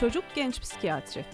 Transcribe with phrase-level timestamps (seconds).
[0.00, 1.24] Çocuk Genç Psikiyatri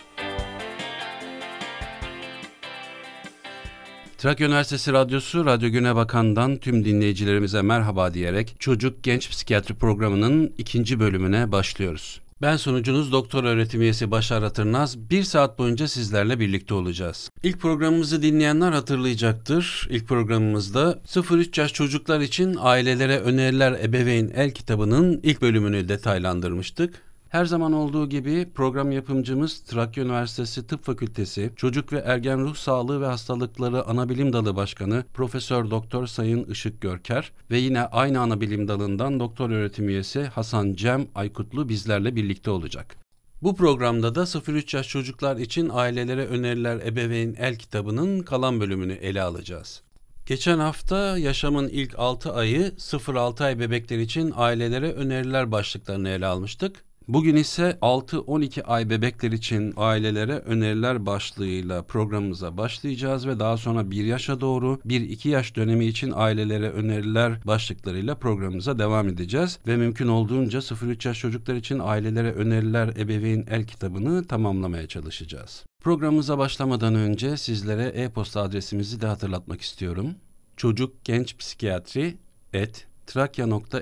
[4.19, 11.01] Trakya Üniversitesi Radyosu Radyo Güne Bakan'dan tüm dinleyicilerimize merhaba diyerek Çocuk Genç Psikiyatri programının ikinci
[11.01, 12.21] bölümüne başlıyoruz.
[12.43, 15.11] Ben sunucunuz Doktor Öğretim Üyesi Başar Atırnaz.
[15.11, 17.31] Bir saat boyunca sizlerle birlikte olacağız.
[17.43, 19.89] İlk programımızı dinleyenler hatırlayacaktır.
[19.91, 27.06] İlk programımızda 0-3 yaş çocuklar için ailelere öneriler ebeveyn el kitabının ilk bölümünü detaylandırmıştık.
[27.29, 33.01] Her zaman olduğu gibi program yapımcımız Trakya Üniversitesi Tıp Fakültesi Çocuk ve Ergen Ruh Sağlığı
[33.01, 39.21] ve Hastalıkları Anabilim Dalı Başkanı Profesör Doktor Sayın Işık Görker ve yine aynı anabilim dalından
[39.21, 42.97] doktor öğretim üyesi Hasan Cem Aykutlu bizlerle birlikte olacak.
[43.43, 49.23] Bu programda da 0-3 yaş çocuklar için ailelere öneriler ebeveyn el kitabının kalan bölümünü ele
[49.23, 49.83] alacağız.
[50.27, 56.86] Geçen hafta yaşamın ilk 6 ayı 0-6 ay bebekler için ailelere öneriler başlıklarını ele almıştık.
[57.09, 64.05] Bugün ise 6-12 ay bebekler için ailelere öneriler başlığıyla programımıza başlayacağız ve daha sonra 1
[64.05, 69.59] yaşa doğru 1-2 yaş dönemi için ailelere öneriler başlıklarıyla programımıza devam edeceğiz.
[69.67, 75.65] Ve mümkün olduğunca 0-3 yaş çocuklar için ailelere öneriler ebeveyn el kitabını tamamlamaya çalışacağız.
[75.83, 80.15] Programımıza başlamadan önce sizlere e-posta adresimizi de hatırlatmak istiyorum.
[80.57, 82.17] Çocuk Genç Psikiyatri
[82.53, 83.77] et trakya.edu.tr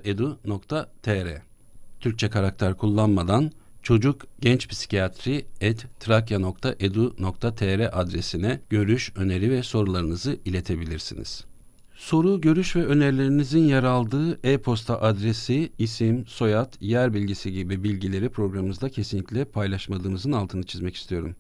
[2.05, 3.51] Türkçe karakter kullanmadan
[3.83, 11.45] çocuk genç psikiyatri et trakya.edu.tr adresine görüş, öneri ve sorularınızı iletebilirsiniz.
[11.95, 18.89] Soru, görüş ve önerilerinizin yer aldığı e-posta adresi, isim, soyad, yer bilgisi gibi bilgileri programımızda
[18.89, 21.37] kesinlikle paylaşmadığımızın altını çizmek istiyorum.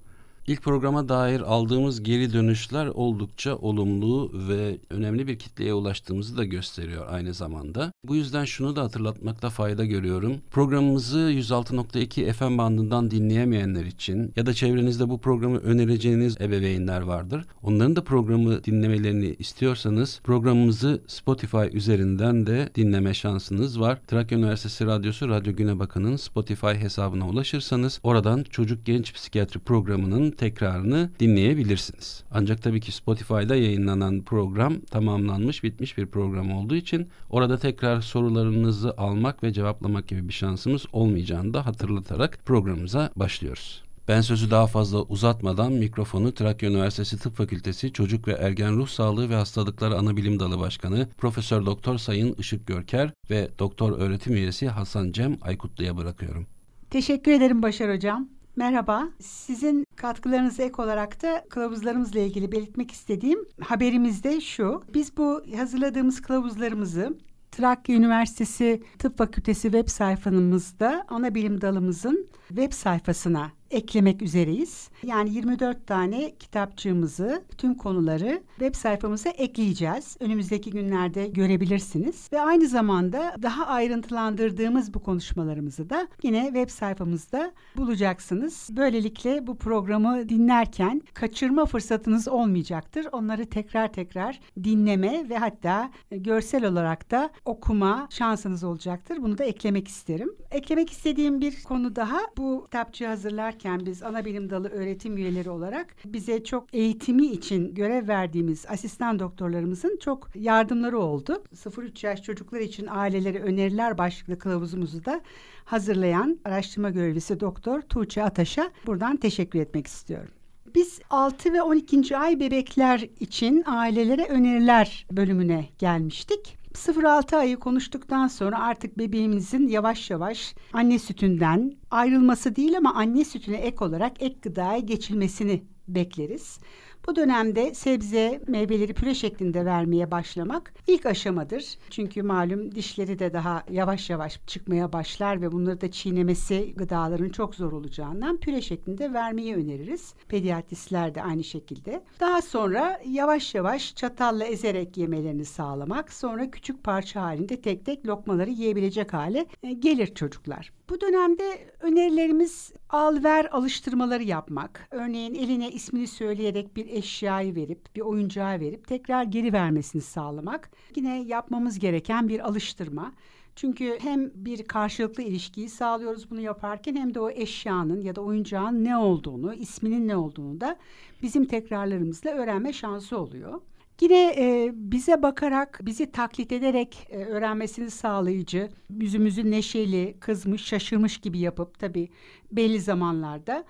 [0.46, 7.06] İlk programa dair aldığımız geri dönüşler oldukça olumlu ve önemli bir kitleye ulaştığımızı da gösteriyor
[7.10, 7.92] aynı zamanda.
[8.04, 10.36] Bu yüzden şunu da hatırlatmakta fayda görüyorum.
[10.50, 17.46] Programımızı 106.2 FM bandından dinleyemeyenler için ya da çevrenizde bu programı önereceğiniz ebeveynler vardır.
[17.62, 23.98] Onların da programı dinlemelerini istiyorsanız programımızı Spotify üzerinden de dinleme şansınız var.
[24.06, 31.10] Trakya Üniversitesi Radyosu Radyo Güne Bakı'nın Spotify hesabına ulaşırsanız oradan Çocuk Genç Psikiyatri programının tekrarını
[31.20, 32.24] dinleyebilirsiniz.
[32.30, 38.94] Ancak tabii ki Spotify'da yayınlanan program tamamlanmış bitmiş bir program olduğu için orada tekrar sorularınızı
[38.96, 43.84] almak ve cevaplamak gibi bir şansımız olmayacağını da hatırlatarak programımıza başlıyoruz.
[44.08, 49.30] Ben sözü daha fazla uzatmadan mikrofonu Trakya Üniversitesi Tıp Fakültesi Çocuk ve Ergen Ruh Sağlığı
[49.30, 55.12] ve Hastalıkları Anabilim Dalı Başkanı Profesör Doktor Sayın Işık Görker ve Doktor Öğretim Üyesi Hasan
[55.12, 56.46] Cem Aykutlu'ya bırakıyorum.
[56.90, 58.28] Teşekkür ederim Başar Hocam.
[58.56, 59.08] Merhaba.
[59.20, 64.82] Sizin katkılarınız ek olarak da kılavuzlarımızla ilgili belirtmek istediğim haberimiz de şu.
[64.94, 67.18] Biz bu hazırladığımız kılavuzlarımızı
[67.52, 74.88] Trakya Üniversitesi Tıp Fakültesi web sayfamızda ana bilim dalımızın web sayfasına eklemek üzereyiz.
[75.06, 80.16] Yani 24 tane kitapçığımızı, tüm konuları web sayfamıza ekleyeceğiz.
[80.20, 82.28] Önümüzdeki günlerde görebilirsiniz.
[82.32, 88.68] Ve aynı zamanda daha ayrıntılandırdığımız bu konuşmalarımızı da yine web sayfamızda bulacaksınız.
[88.72, 93.06] Böylelikle bu programı dinlerken kaçırma fırsatınız olmayacaktır.
[93.12, 99.16] Onları tekrar tekrar dinleme ve hatta görsel olarak da okuma şansınız olacaktır.
[99.22, 100.34] Bunu da eklemek isterim.
[100.50, 105.96] Eklemek istediğim bir konu daha bu kitapçığı hazırlarken biz ana bilim dalı öğretim üyeleri olarak
[106.04, 111.42] bize çok eğitimi için görev verdiğimiz asistan doktorlarımızın çok yardımları oldu.
[111.54, 115.20] 0-3 yaş çocuklar için ailelere öneriler başlıklı kılavuzumuzu da
[115.64, 120.30] hazırlayan araştırma görevlisi doktor Tuğçe Ataş'a buradan teşekkür etmek istiyorum.
[120.74, 122.16] Biz 6 ve 12.
[122.16, 126.63] ay bebekler için ailelere öneriler bölümüne gelmiştik.
[126.74, 133.56] 0-6 ayı konuştuktan sonra artık bebeğimizin yavaş yavaş anne sütünden ayrılması değil ama anne sütüne
[133.56, 136.58] ek olarak ek gıdaya geçilmesini bekleriz.
[137.06, 141.78] Bu dönemde sebze, meyveleri püre şeklinde vermeye başlamak ilk aşamadır.
[141.90, 147.54] Çünkü malum dişleri de daha yavaş yavaş çıkmaya başlar ve bunları da çiğnemesi gıdaların çok
[147.54, 150.14] zor olacağından püre şeklinde vermeyi öneririz.
[150.28, 152.04] Pediatristler de aynı şekilde.
[152.20, 158.50] Daha sonra yavaş yavaş çatalla ezerek yemelerini sağlamak, sonra küçük parça halinde tek tek lokmaları
[158.50, 160.72] yiyebilecek hale e, gelir çocuklar.
[160.90, 164.88] Bu dönemde önerilerimiz al ver alıştırmaları yapmak.
[164.90, 170.70] Örneğin eline ismini söyleyerek bir eşyayı verip, bir oyuncağı verip tekrar geri vermesini sağlamak.
[170.96, 173.12] Yine yapmamız gereken bir alıştırma.
[173.56, 178.84] Çünkü hem bir karşılıklı ilişkiyi sağlıyoruz bunu yaparken hem de o eşyanın ya da oyuncağın
[178.84, 180.76] ne olduğunu, isminin ne olduğunu da
[181.22, 183.60] bizim tekrarlarımızla öğrenme şansı oluyor.
[184.00, 191.38] Yine e, bize bakarak, bizi taklit ederek e, öğrenmesini sağlayıcı, yüzümüzü neşeli, kızmış, şaşırmış gibi
[191.38, 192.08] yapıp tabii
[192.52, 193.64] belli zamanlarda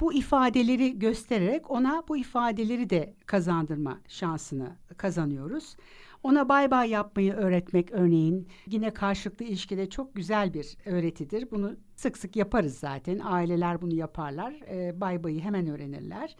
[0.00, 5.76] bu ifadeleri göstererek ona bu ifadeleri de kazandırma şansını kazanıyoruz.
[6.22, 11.50] Ona bay bay yapmayı öğretmek örneğin yine karşılıklı ilişkide çok güzel bir öğretidir.
[11.50, 13.20] Bunu sık sık yaparız zaten.
[13.24, 14.52] Aileler bunu yaparlar.
[14.52, 16.36] E, bay bayı hemen öğrenirler.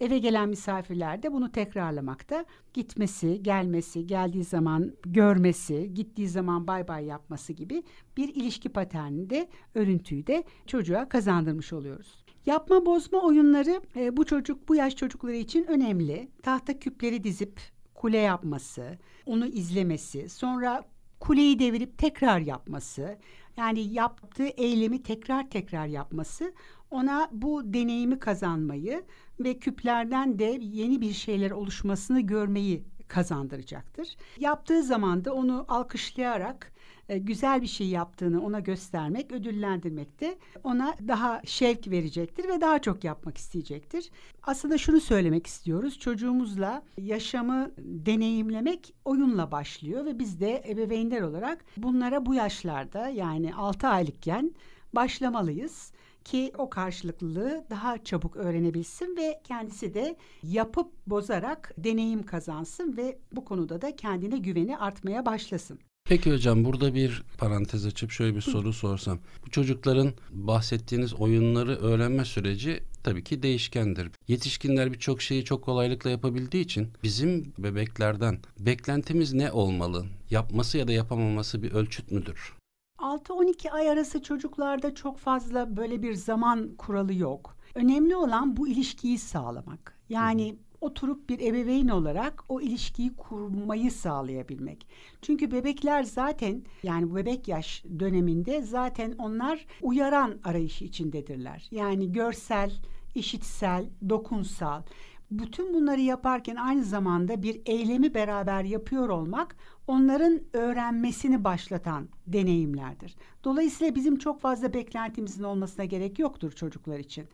[0.00, 2.44] Eve gelen misafirler de bunu tekrarlamakta.
[2.74, 7.82] Gitmesi, gelmesi, geldiği zaman görmesi, gittiği zaman bay bay yapması gibi
[8.16, 12.25] bir ilişki paterninde örüntüyü de çocuğa kazandırmış oluyoruz.
[12.46, 16.28] Yapma bozma oyunları e, bu çocuk bu yaş çocukları için önemli.
[16.42, 17.60] Tahta küpleri dizip
[17.94, 20.84] kule yapması, onu izlemesi, sonra
[21.20, 23.18] kuleyi devirip tekrar yapması,
[23.56, 26.52] yani yaptığı eylemi tekrar tekrar yapması
[26.90, 29.04] ona bu deneyimi kazanmayı
[29.40, 34.16] ve küplerden de yeni bir şeyler oluşmasını görmeyi kazandıracaktır.
[34.38, 36.72] Yaptığı zaman da onu alkışlayarak
[37.08, 42.78] e, güzel bir şey yaptığını ona göstermek, ödüllendirmek de ona daha şevk verecektir ve daha
[42.78, 44.10] çok yapmak isteyecektir.
[44.42, 45.98] Aslında şunu söylemek istiyoruz.
[45.98, 53.88] Çocuğumuzla yaşamı deneyimlemek oyunla başlıyor ve biz de ebeveynler olarak bunlara bu yaşlarda yani 6
[53.88, 54.54] aylıkken
[54.92, 55.92] başlamalıyız
[56.24, 63.44] ki o karşılıklılığı daha çabuk öğrenebilsin ve kendisi de yapıp bozarak deneyim kazansın ve bu
[63.44, 65.78] konuda da kendine güveni artmaya başlasın.
[66.08, 69.18] Peki hocam burada bir parantez açıp şöyle bir soru sorsam.
[69.46, 74.10] Bu çocukların bahsettiğiniz oyunları öğrenme süreci tabii ki değişkendir.
[74.28, 80.06] Yetişkinler birçok şeyi çok kolaylıkla yapabildiği için bizim bebeklerden beklentimiz ne olmalı?
[80.30, 82.54] Yapması ya da yapamaması bir ölçüt müdür?
[82.98, 87.56] 6-12 ay arası çocuklarda çok fazla böyle bir zaman kuralı yok.
[87.74, 89.96] Önemli olan bu ilişkiyi sağlamak.
[90.08, 90.56] Yani
[90.86, 94.86] oturup bir ebeveyn olarak o ilişkiyi kurmayı sağlayabilmek.
[95.22, 101.68] Çünkü bebekler zaten yani bebek yaş döneminde zaten onlar uyaran arayışı içindedirler.
[101.70, 102.72] Yani görsel,
[103.14, 104.82] işitsel, dokunsal
[105.30, 109.56] bütün bunları yaparken aynı zamanda bir eylemi beraber yapıyor olmak
[109.86, 113.16] onların öğrenmesini başlatan deneyimlerdir.
[113.44, 117.24] Dolayısıyla bizim çok fazla beklentimizin olmasına gerek yoktur çocuklar için.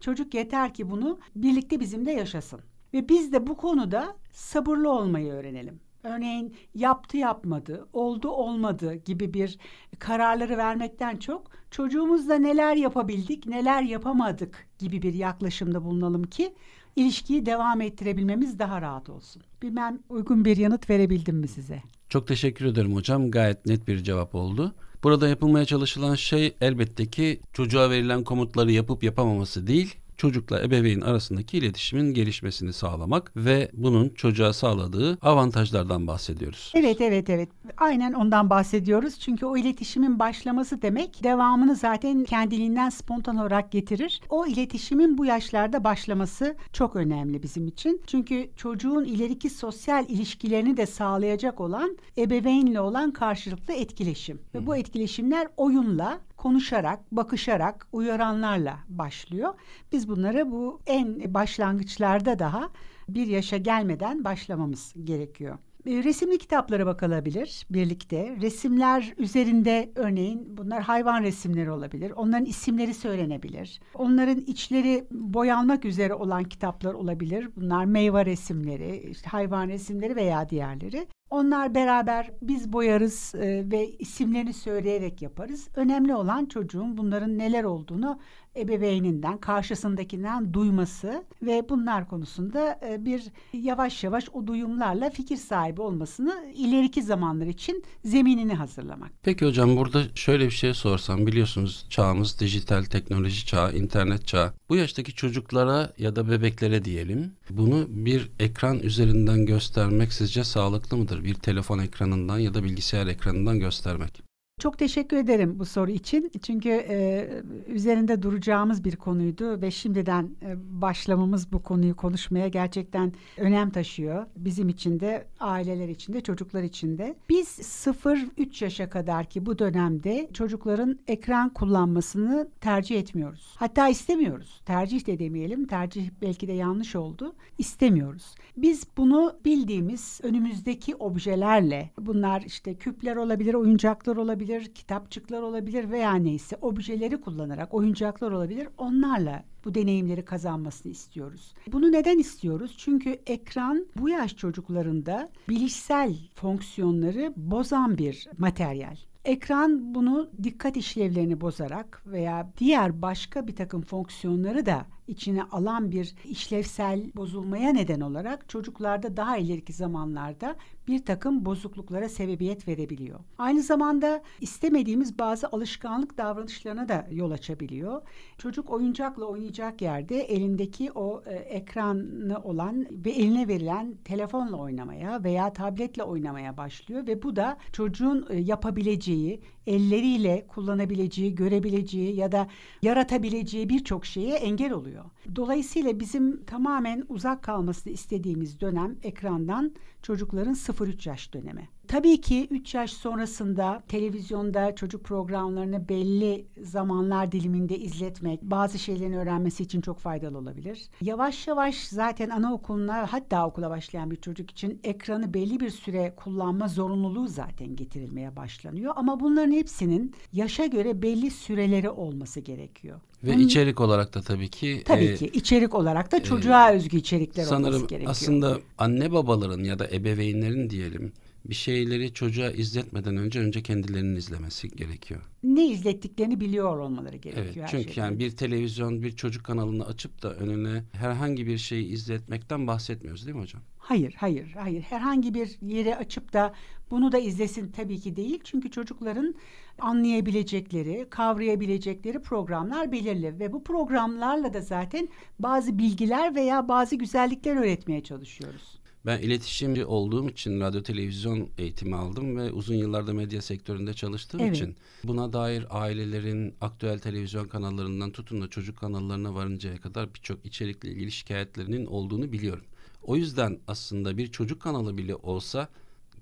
[0.00, 2.60] Çocuk yeter ki bunu birlikte bizimle yaşasın.
[2.94, 5.80] Ve biz de bu konuda sabırlı olmayı öğrenelim.
[6.04, 9.58] Örneğin yaptı yapmadı, oldu olmadı gibi bir
[9.98, 16.54] kararları vermekten çok çocuğumuzla neler yapabildik, neler yapamadık gibi bir yaklaşımda bulunalım ki
[16.96, 19.42] ilişkiyi devam ettirebilmemiz daha rahat olsun.
[19.62, 21.82] Bilmem uygun bir yanıt verebildim mi size?
[22.08, 23.30] Çok teşekkür ederim hocam.
[23.30, 24.74] Gayet net bir cevap oldu.
[25.02, 31.58] Burada yapılmaya çalışılan şey elbette ki çocuğa verilen komutları yapıp yapamaması değil, çocukla ebeveyn arasındaki
[31.58, 36.72] iletişimin gelişmesini sağlamak ve bunun çocuğa sağladığı avantajlardan bahsediyoruz.
[36.74, 37.48] Evet evet evet.
[37.76, 39.18] Aynen ondan bahsediyoruz.
[39.20, 44.20] Çünkü o iletişimin başlaması demek devamını zaten kendiliğinden spontan olarak getirir.
[44.28, 48.02] O iletişimin bu yaşlarda başlaması çok önemli bizim için.
[48.06, 54.40] Çünkü çocuğun ileriki sosyal ilişkilerini de sağlayacak olan ebeveynle olan karşılıklı etkileşim.
[54.54, 59.54] Ve bu etkileşimler oyunla konuşarak, bakışarak, uyaranlarla başlıyor.
[59.92, 62.70] Biz bunları bu en başlangıçlarda daha
[63.08, 65.58] bir yaşa gelmeden başlamamız gerekiyor.
[65.86, 68.36] E, resimli kitaplara bakılabilir birlikte.
[68.40, 72.10] Resimler üzerinde örneğin bunlar hayvan resimleri olabilir.
[72.10, 73.80] Onların isimleri söylenebilir.
[73.94, 77.48] Onların içleri boyanmak üzere olan kitaplar olabilir.
[77.56, 81.06] Bunlar meyve resimleri, işte hayvan resimleri veya diğerleri.
[81.32, 85.68] Onlar beraber biz boyarız e, ve isimlerini söyleyerek yaparız.
[85.76, 88.18] Önemli olan çocuğun bunların neler olduğunu
[88.56, 96.52] ebeveyninden, karşısındakinden duyması ve bunlar konusunda e, bir yavaş yavaş o duyumlarla fikir sahibi olmasını
[96.54, 99.10] ileriki zamanlar için zeminini hazırlamak.
[99.22, 104.52] Peki hocam burada şöyle bir şey sorsam biliyorsunuz çağımız dijital teknoloji çağı, internet çağı.
[104.68, 111.24] Bu yaştaki çocuklara ya da bebeklere diyelim bunu bir ekran üzerinden göstermek sizce sağlıklı mıdır?
[111.24, 114.31] Bir telefon ekranından ya da bilgisayar ekranından göstermek.
[114.62, 116.30] Çok teşekkür ederim bu soru için.
[116.42, 117.28] Çünkü e,
[117.66, 124.26] üzerinde duracağımız bir konuydu ve şimdiden e, başlamamız bu konuyu konuşmaya gerçekten önem taşıyor.
[124.36, 127.14] Bizim için de, aileler için de, çocuklar için de.
[127.28, 133.54] Biz 0-3 yaşa kadar ki bu dönemde çocukların ekran kullanmasını tercih etmiyoruz.
[133.56, 134.60] Hatta istemiyoruz.
[134.66, 135.66] Tercih de demeyelim.
[135.66, 137.34] Tercih belki de yanlış oldu.
[137.58, 138.34] İstemiyoruz.
[138.56, 146.14] Biz bunu bildiğimiz önümüzdeki objelerle, bunlar işte küpler olabilir, oyuncaklar olabilir, olabilir, kitapçıklar olabilir veya
[146.14, 148.68] neyse objeleri kullanarak oyuncaklar olabilir.
[148.78, 151.54] Onlarla bu deneyimleri kazanmasını istiyoruz.
[151.72, 152.74] Bunu neden istiyoruz?
[152.78, 158.96] Çünkü ekran bu yaş çocuklarında bilişsel fonksiyonları bozan bir materyal.
[159.24, 166.14] Ekran bunu dikkat işlevlerini bozarak veya diğer başka bir takım fonksiyonları da içine alan bir
[166.24, 170.56] işlevsel bozulmaya neden olarak çocuklarda daha ileriki zamanlarda
[170.88, 173.20] bir takım bozukluklara sebebiyet verebiliyor.
[173.38, 178.02] Aynı zamanda istemediğimiz bazı alışkanlık davranışlarına da yol açabiliyor.
[178.38, 185.52] Çocuk oyuncakla oynayacak yerde elindeki o e, ekranı olan ve eline verilen telefonla oynamaya veya
[185.52, 192.48] tabletle oynamaya başlıyor ve bu da çocuğun e, yapabileceği, elleriyle kullanabileceği, görebileceği ya da
[192.82, 195.04] yaratabileceği birçok şeye engel oluyor.
[195.36, 201.68] Dolayısıyla bizim tamamen uzak kalmasını istediğimiz dönem ekrandan çocukların 0-3 yaş dönemi.
[201.92, 209.62] Tabii ki 3 yaş sonrasında televizyonda çocuk programlarını belli zamanlar diliminde izletmek bazı şeylerin öğrenmesi
[209.62, 210.88] için çok faydalı olabilir.
[211.00, 216.68] Yavaş yavaş zaten anaokuluna hatta okula başlayan bir çocuk için ekranı belli bir süre kullanma
[216.68, 218.92] zorunluluğu zaten getirilmeye başlanıyor.
[218.96, 223.00] Ama bunların hepsinin yaşa göre belli süreleri olması gerekiyor.
[223.24, 226.74] Ve Bunun, içerik olarak da tabii ki tabii e, ki içerik olarak da çocuğa e,
[226.76, 228.10] özgü içerikler sanırım olması gerekiyor.
[228.10, 231.12] Aslında anne babaların ya da ebeveynlerin diyelim
[231.44, 235.20] bir şeyleri çocuğa izletmeden önce önce kendilerinin izlemesi gerekiyor.
[235.42, 237.56] Ne izlettiklerini biliyor olmaları gerekiyor.
[237.58, 242.66] Evet, çünkü yani bir televizyon bir çocuk kanalını açıp da önüne herhangi bir şeyi izletmekten
[242.66, 243.62] bahsetmiyoruz değil mi hocam?
[243.78, 244.82] Hayır, hayır, hayır.
[244.82, 246.54] Herhangi bir yere açıp da
[246.90, 248.40] bunu da izlesin tabii ki değil.
[248.44, 249.34] Çünkü çocukların
[249.78, 255.08] anlayabilecekleri, kavrayabilecekleri programlar belirli ve bu programlarla da zaten
[255.38, 258.81] bazı bilgiler veya bazı güzellikler öğretmeye çalışıyoruz.
[259.06, 264.56] Ben iletişimci olduğum için radyo televizyon eğitimi aldım ve uzun yıllarda medya sektöründe çalıştığım evet.
[264.56, 270.88] için buna dair ailelerin aktüel televizyon kanallarından tutun da çocuk kanallarına varıncaya kadar birçok içerikle
[270.88, 272.64] ilgili şikayetlerinin olduğunu biliyorum.
[273.02, 275.68] O yüzden aslında bir çocuk kanalı bile olsa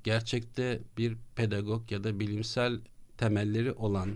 [0.05, 2.81] gerçekte bir pedagog ya da bilimsel
[3.19, 4.11] temelleri olan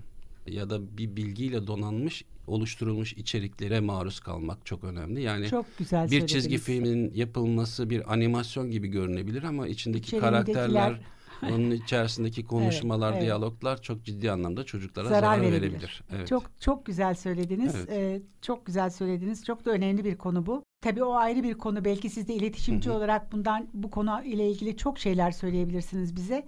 [0.47, 5.23] ya da bir bilgiyle donanmış oluşturulmuş içeriklere maruz kalmak çok önemli.
[5.23, 11.01] Yani çok güzel bir çizgi filmin yapılması bir animasyon gibi görünebilir ama içindeki karakterler
[11.43, 13.27] onun içerisindeki konuşmalar, evet, evet.
[13.27, 15.63] diyaloglar çok ciddi anlamda çocuklara zarar, zarar verebilir.
[15.63, 16.03] verebilir.
[16.17, 16.29] Evet.
[16.29, 17.75] Çok çok güzel söylediniz.
[17.75, 17.89] Evet.
[17.91, 19.45] Ee, çok güzel söylediniz.
[19.45, 20.65] Çok da önemli bir konu bu.
[20.81, 21.85] Tabii o ayrı bir konu.
[21.85, 22.97] Belki siz de iletişimci Hı-hı.
[22.97, 26.47] olarak bundan bu konu ile ilgili çok şeyler söyleyebilirsiniz bize.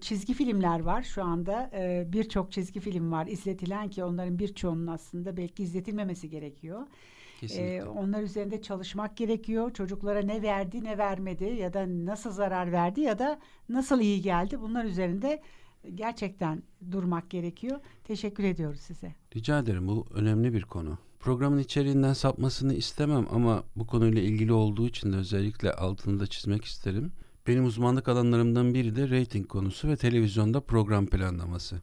[0.00, 1.70] Çizgi filmler var şu anda.
[1.74, 6.86] Ee, Birçok çizgi film var izletilen ki onların birçoğunun aslında belki izletilmemesi gerekiyor.
[7.38, 7.76] Kesinlikle.
[7.76, 9.72] Ee, onlar üzerinde çalışmak gerekiyor.
[9.72, 14.60] Çocuklara ne verdi ne vermedi ya da nasıl zarar verdi ya da nasıl iyi geldi
[14.60, 15.42] bunlar üzerinde
[15.94, 17.80] gerçekten durmak gerekiyor.
[18.04, 19.14] Teşekkür ediyoruz size.
[19.36, 20.98] Rica ederim bu önemli bir konu.
[21.20, 26.64] Programın içeriğinden sapmasını istemem ama bu konuyla ilgili olduğu için de özellikle altını da çizmek
[26.64, 27.12] isterim.
[27.46, 31.80] Benim uzmanlık alanlarımdan biri de rating konusu ve televizyonda program planlaması.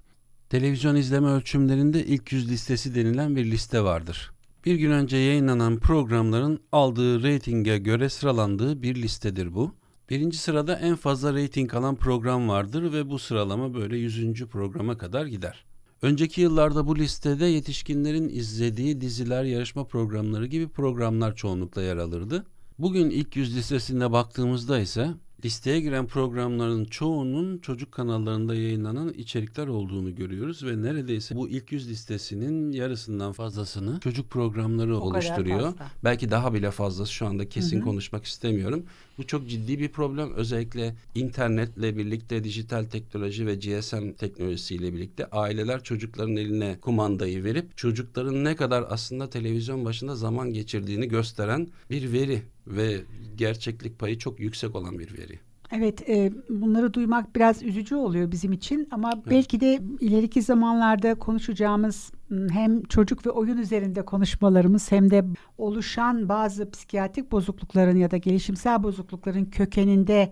[0.50, 4.35] Televizyon izleme ölçümlerinde ilk yüz listesi denilen bir liste vardır.
[4.66, 9.72] Bir gün önce yayınlanan programların aldığı reytinge göre sıralandığı bir listedir bu.
[10.10, 14.46] Birinci sırada en fazla reyting alan program vardır ve bu sıralama böyle 100.
[14.46, 15.66] programa kadar gider.
[16.02, 22.46] Önceki yıllarda bu listede yetişkinlerin izlediği diziler, yarışma programları gibi programlar çoğunlukla yer alırdı.
[22.80, 25.10] Bugün ilk yüz listesine baktığımızda ise
[25.46, 31.90] listeye giren programların çoğunun çocuk kanallarında yayınlanan içerikler olduğunu görüyoruz ve neredeyse bu ilk yüz
[31.90, 35.74] listesinin yarısından fazlasını çocuk programları o oluşturuyor.
[36.04, 37.86] Belki daha bile fazlası şu anda kesin hı hı.
[37.86, 38.86] konuşmak istemiyorum.
[39.18, 40.34] Bu çok ciddi bir problem.
[40.34, 48.44] Özellikle internetle birlikte dijital teknoloji ve GSM teknolojisiyle birlikte aileler çocukların eline kumandayı verip çocukların
[48.44, 53.02] ne kadar aslında televizyon başında zaman geçirdiğini gösteren bir veri ve
[53.36, 55.40] gerçeklik payı çok yüksek olan bir veri.
[55.72, 59.26] Evet, e, bunları duymak biraz üzücü oluyor bizim için ama evet.
[59.30, 62.12] belki de ileriki zamanlarda konuşacağımız
[62.50, 65.26] hem çocuk ve oyun üzerinde konuşmalarımız hem de
[65.58, 70.32] oluşan bazı psikiyatrik bozuklukların ya da gelişimsel bozuklukların kökeninde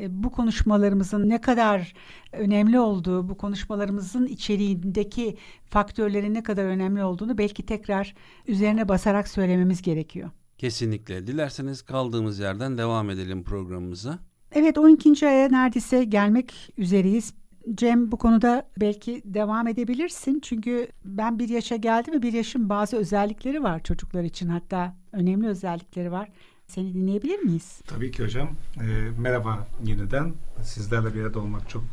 [0.00, 1.94] e, bu konuşmalarımızın ne kadar
[2.32, 8.14] önemli olduğu, bu konuşmalarımızın içeriğindeki faktörlerin ne kadar önemli olduğunu belki tekrar
[8.46, 10.30] üzerine basarak söylememiz gerekiyor.
[10.58, 11.26] Kesinlikle.
[11.26, 14.18] Dilerseniz kaldığımız yerden devam edelim programımıza.
[14.52, 15.26] Evet 12.
[15.26, 17.34] aya neredeyse gelmek üzereyiz.
[17.74, 20.40] Cem bu konuda belki devam edebilirsin.
[20.40, 24.48] Çünkü ben bir yaşa geldim ve bir yaşın bazı özellikleri var çocuklar için.
[24.48, 26.28] Hatta önemli özellikleri var.
[26.66, 27.80] Seni dinleyebilir miyiz?
[27.86, 28.48] Tabii ki hocam.
[28.76, 30.34] E, merhaba yeniden.
[30.62, 31.84] Sizlerle bir arada olmak çok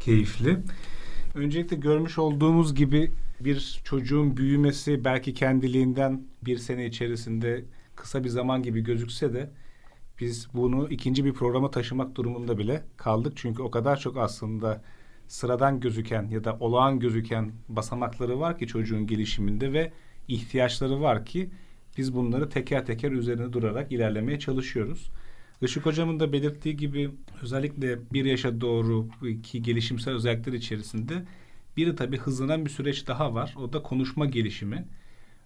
[0.00, 0.58] keyifli.
[1.34, 7.64] Öncelikle görmüş olduğumuz gibi bir çocuğun büyümesi belki kendiliğinden bir sene içerisinde
[8.04, 9.50] kısa bir zaman gibi gözükse de
[10.20, 13.32] biz bunu ikinci bir programa taşımak durumunda bile kaldık.
[13.36, 14.82] Çünkü o kadar çok aslında
[15.28, 19.92] sıradan gözüken ya da olağan gözüken basamakları var ki çocuğun gelişiminde ve
[20.28, 21.50] ihtiyaçları var ki
[21.98, 25.10] biz bunları teker teker üzerine durarak ilerlemeye çalışıyoruz.
[25.62, 27.10] Işık Hocam'ın da belirttiği gibi
[27.42, 29.08] özellikle bir yaşa doğru
[29.42, 31.24] ki gelişimsel özellikler içerisinde
[31.76, 33.54] biri tabii hızlanan bir süreç daha var.
[33.58, 34.84] O da konuşma gelişimi.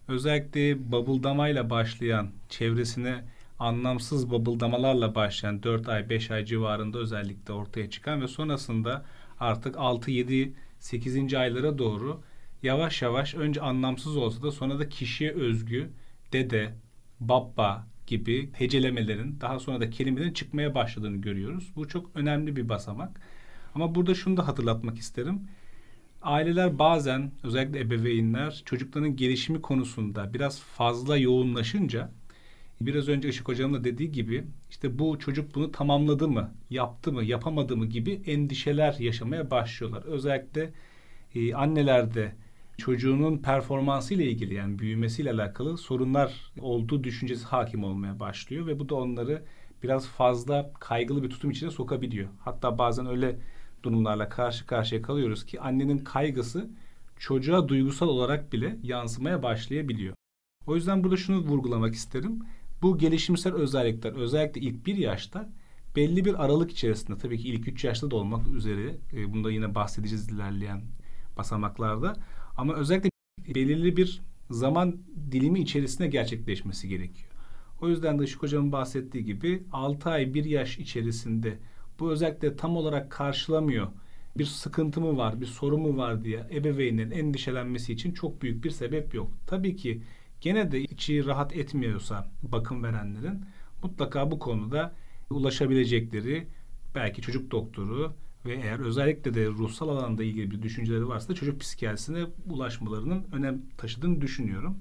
[0.09, 3.23] Özellikle babıldamayla başlayan, çevresine
[3.59, 9.05] anlamsız babıldamalarla başlayan 4 ay 5 ay civarında özellikle ortaya çıkan ve sonrasında
[9.39, 11.33] artık 6 7 8.
[11.33, 12.21] aylara doğru
[12.63, 15.89] yavaş yavaş önce anlamsız olsa da sonra da kişiye özgü
[16.33, 16.73] dede,
[17.19, 21.71] baba gibi hecelemelerin daha sonra da kelimelerin çıkmaya başladığını görüyoruz.
[21.75, 23.21] Bu çok önemli bir basamak.
[23.75, 25.41] Ama burada şunu da hatırlatmak isterim.
[26.21, 32.11] Aileler bazen özellikle ebeveynler çocukların gelişimi konusunda biraz fazla yoğunlaşınca
[32.81, 37.23] biraz önce Işık Hocam'ın da dediği gibi işte bu çocuk bunu tamamladı mı, yaptı mı,
[37.23, 40.03] yapamadı mı gibi endişeler yaşamaya başlıyorlar.
[40.03, 40.73] Özellikle
[41.35, 42.35] e, annelerde
[42.77, 48.89] çocuğunun performansı ile ilgili yani büyümesiyle alakalı sorunlar olduğu düşüncesi hakim olmaya başlıyor ve bu
[48.89, 49.43] da onları
[49.83, 52.29] biraz fazla kaygılı bir tutum içine sokabiliyor.
[52.39, 53.35] Hatta bazen öyle
[53.83, 56.69] durumlarla karşı karşıya kalıyoruz ki annenin kaygısı
[57.19, 60.15] çocuğa duygusal olarak bile yansımaya başlayabiliyor.
[60.67, 62.39] O yüzden burada şunu vurgulamak isterim.
[62.81, 65.49] Bu gelişimsel özellikler özellikle ilk bir yaşta
[65.95, 69.75] belli bir aralık içerisinde tabii ki ilk üç yaşta da olmak üzere e, bunda yine
[69.75, 70.81] bahsedeceğiz ilerleyen
[71.37, 72.15] basamaklarda
[72.57, 73.09] ama özellikle
[73.55, 74.97] belirli bir zaman
[75.31, 77.29] dilimi içerisinde gerçekleşmesi gerekiyor.
[77.81, 81.57] O yüzden de Işık Hocam'ın bahsettiği gibi 6 ay 1 yaş içerisinde
[81.99, 83.87] bu özellikle tam olarak karşılamıyor.
[84.37, 88.69] Bir sıkıntı mı var, bir sorun mu var diye ebeveynlerin endişelenmesi için çok büyük bir
[88.69, 89.31] sebep yok.
[89.47, 90.01] Tabii ki
[90.41, 93.45] gene de içi rahat etmiyorsa bakım verenlerin
[93.83, 94.93] mutlaka bu konuda
[95.29, 96.47] ulaşabilecekleri
[96.95, 98.13] belki çocuk doktoru
[98.45, 104.21] ve eğer özellikle de ruhsal alanda ilgili bir düşünceleri varsa çocuk psikiyatrisine ulaşmalarının önem taşıdığını
[104.21, 104.77] düşünüyorum.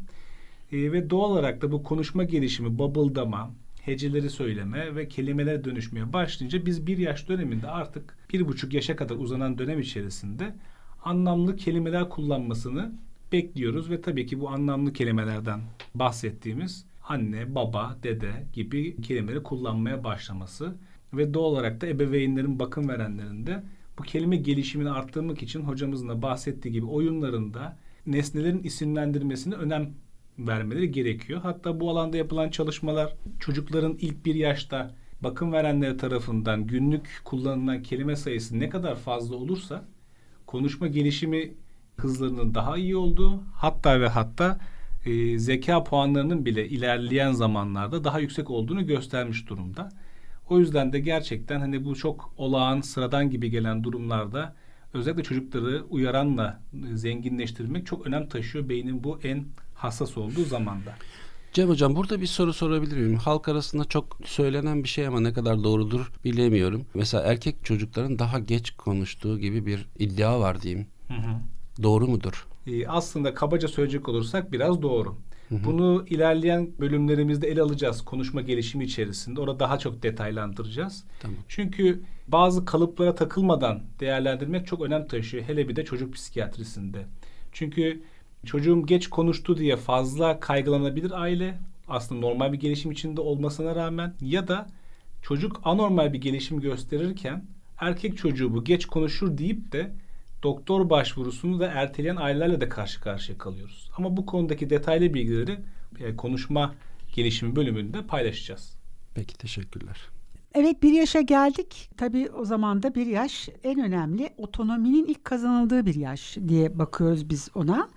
[0.72, 3.50] E, ve doğal olarak da bu konuşma gelişimi, babıldama,
[3.88, 9.16] heceleri söyleme ve kelimelere dönüşmeye başlayınca biz bir yaş döneminde artık bir buçuk yaşa kadar
[9.16, 10.54] uzanan dönem içerisinde
[11.04, 12.92] anlamlı kelimeler kullanmasını
[13.32, 15.60] bekliyoruz ve tabii ki bu anlamlı kelimelerden
[15.94, 20.74] bahsettiğimiz anne, baba, dede gibi kelimeleri kullanmaya başlaması
[21.12, 23.62] ve doğal olarak da ebeveynlerin bakım verenlerinde
[23.98, 29.90] bu kelime gelişimini arttırmak için hocamızın da bahsettiği gibi oyunlarında nesnelerin isimlendirmesine önem
[30.38, 31.40] vermeleri gerekiyor.
[31.42, 38.16] Hatta bu alanda yapılan çalışmalar çocukların ilk bir yaşta bakım verenleri tarafından günlük kullanılan kelime
[38.16, 39.84] sayısı ne kadar fazla olursa
[40.46, 41.54] konuşma gelişimi
[41.96, 44.60] hızlarının daha iyi olduğu hatta ve hatta
[45.06, 49.88] e, zeka puanlarının bile ilerleyen zamanlarda daha yüksek olduğunu göstermiş durumda.
[50.48, 54.54] O yüzden de gerçekten hani bu çok olağan, sıradan gibi gelen durumlarda
[54.94, 56.60] özellikle çocukları uyaranla
[56.92, 59.44] zenginleştirmek çok önem taşıyor beynin bu en
[59.78, 60.95] hassas olduğu zamanda.
[61.52, 63.17] Cem Hocam burada bir soru sorabilir miyim?
[63.17, 66.86] Halk arasında çok söylenen bir şey ama ne kadar doğrudur bilemiyorum.
[66.95, 70.86] Mesela erkek çocukların daha geç konuştuğu gibi bir iddia var diyeyim.
[71.08, 71.36] Hı hı.
[71.82, 72.47] Doğru mudur?
[72.67, 75.17] Ee, aslında kabaca söyleyecek olursak biraz doğru.
[75.49, 75.64] Hı hı.
[75.64, 79.41] Bunu ilerleyen bölümlerimizde ele alacağız konuşma gelişimi içerisinde.
[79.41, 81.04] Orada daha çok detaylandıracağız.
[81.21, 81.36] Tamam.
[81.49, 85.45] Çünkü bazı kalıplara takılmadan değerlendirmek çok önem taşıyor.
[85.45, 87.06] Hele bir de çocuk psikiyatrisinde.
[87.52, 88.02] Çünkü
[88.46, 91.58] çocuğum geç konuştu diye fazla kaygılanabilir aile.
[91.88, 94.66] Aslında normal bir gelişim içinde olmasına rağmen ya da
[95.22, 97.44] çocuk anormal bir gelişim gösterirken
[97.80, 99.92] erkek çocuğu bu geç konuşur deyip de
[100.42, 103.90] doktor başvurusunu da erteleyen ailelerle de karşı karşıya kalıyoruz.
[103.96, 105.58] Ama bu konudaki detaylı bilgileri
[106.00, 106.74] e, konuşma
[107.14, 108.76] gelişimi bölümünde paylaşacağız.
[109.14, 110.18] Peki teşekkürler.
[110.54, 111.91] Evet bir yaşa geldik.
[111.97, 117.30] Tabii o zaman da bir yaş en önemli otonominin ilk kazanıldığı bir yaş diye bakıyoruz
[117.30, 117.89] biz ona.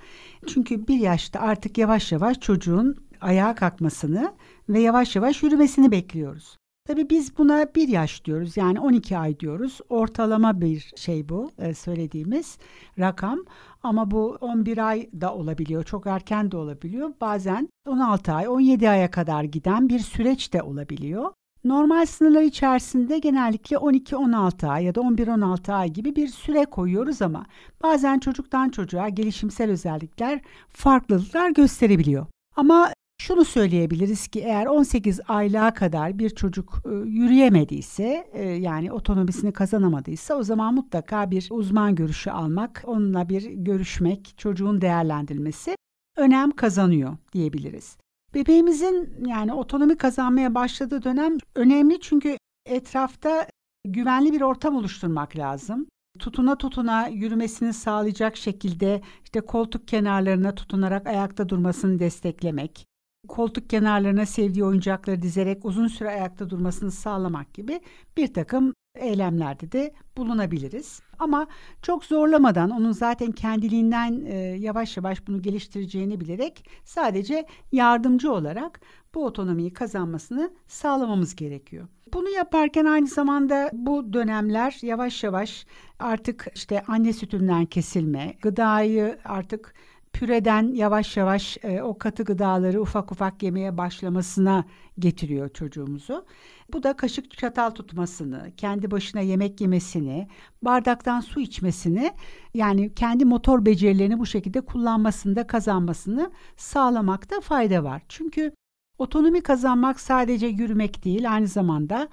[0.48, 4.34] Çünkü bir yaşta artık yavaş yavaş çocuğun ayağa kalkmasını
[4.70, 6.58] ve yavaş yavaş yürümesini bekliyoruz.
[6.88, 9.80] Tabii biz buna bir yaş diyoruz yani 12 ay diyoruz.
[9.90, 12.58] Ortalama bir şey bu e, söylediğimiz
[13.00, 13.40] rakam.
[13.84, 17.14] Ama bu 11 ay da olabiliyor, çok erken de olabiliyor.
[17.22, 21.32] Bazen 16 ay, 17 aya kadar giden bir süreç de olabiliyor.
[21.64, 27.46] Normal sınırlar içerisinde genellikle 12-16 ay ya da 11-16 ay gibi bir süre koyuyoruz ama
[27.84, 32.26] bazen çocuktan çocuğa gelişimsel özellikler farklılıklar gösterebiliyor.
[32.56, 39.54] Ama Şunu söyleyebiliriz ki eğer 18 aylığa kadar bir çocuk e, yürüyemediyse e, yani otonomisini
[39.54, 45.76] kazanamadıysa o zaman mutlaka bir uzman görüşü almak, onunla bir görüşmek, çocuğun değerlendirilmesi
[46.18, 47.98] önem kazanıyor diyebiliriz.
[48.34, 53.48] Bebeğimizin yani otonomi kazanmaya başladığı dönem önemli çünkü etrafta
[53.88, 55.88] güvenli bir ortam oluşturmak lazım.
[56.20, 62.86] Tutuna tutuna yürümesini sağlayacak şekilde işte koltuk kenarlarına tutunarak ayakta durmasını desteklemek,
[63.28, 67.82] koltuk kenarlarına sevdiği oyuncakları dizerek uzun süre ayakta durmasını sağlamak gibi
[68.18, 71.02] bir takım eylemlerde de bulunabiliriz.
[71.22, 71.48] Ama
[71.82, 78.82] çok zorlamadan onun zaten kendiliğinden e, yavaş yavaş bunu geliştireceğini bilerek sadece yardımcı olarak
[79.16, 81.88] bu otonomiyi kazanmasını sağlamamız gerekiyor.
[82.14, 85.66] Bunu yaparken aynı zamanda bu dönemler yavaş yavaş
[86.00, 89.74] artık işte anne sütünden kesilme, gıdayı artık
[90.14, 94.66] püreden yavaş yavaş e, o katı gıdaları ufak ufak yemeye başlamasına
[95.00, 96.26] getiriyor çocuğumuzu.
[96.74, 100.28] Bu da kaşık çatal tutmasını, kendi başına yemek yemesini,
[100.62, 102.12] bardaktan su içmesini
[102.54, 108.02] yani kendi motor becerilerini bu şekilde kullanmasında kazanmasını sağlamakta fayda var.
[108.10, 108.52] Çünkü
[108.98, 112.08] otonomi kazanmak sadece yürümek değil aynı zamanda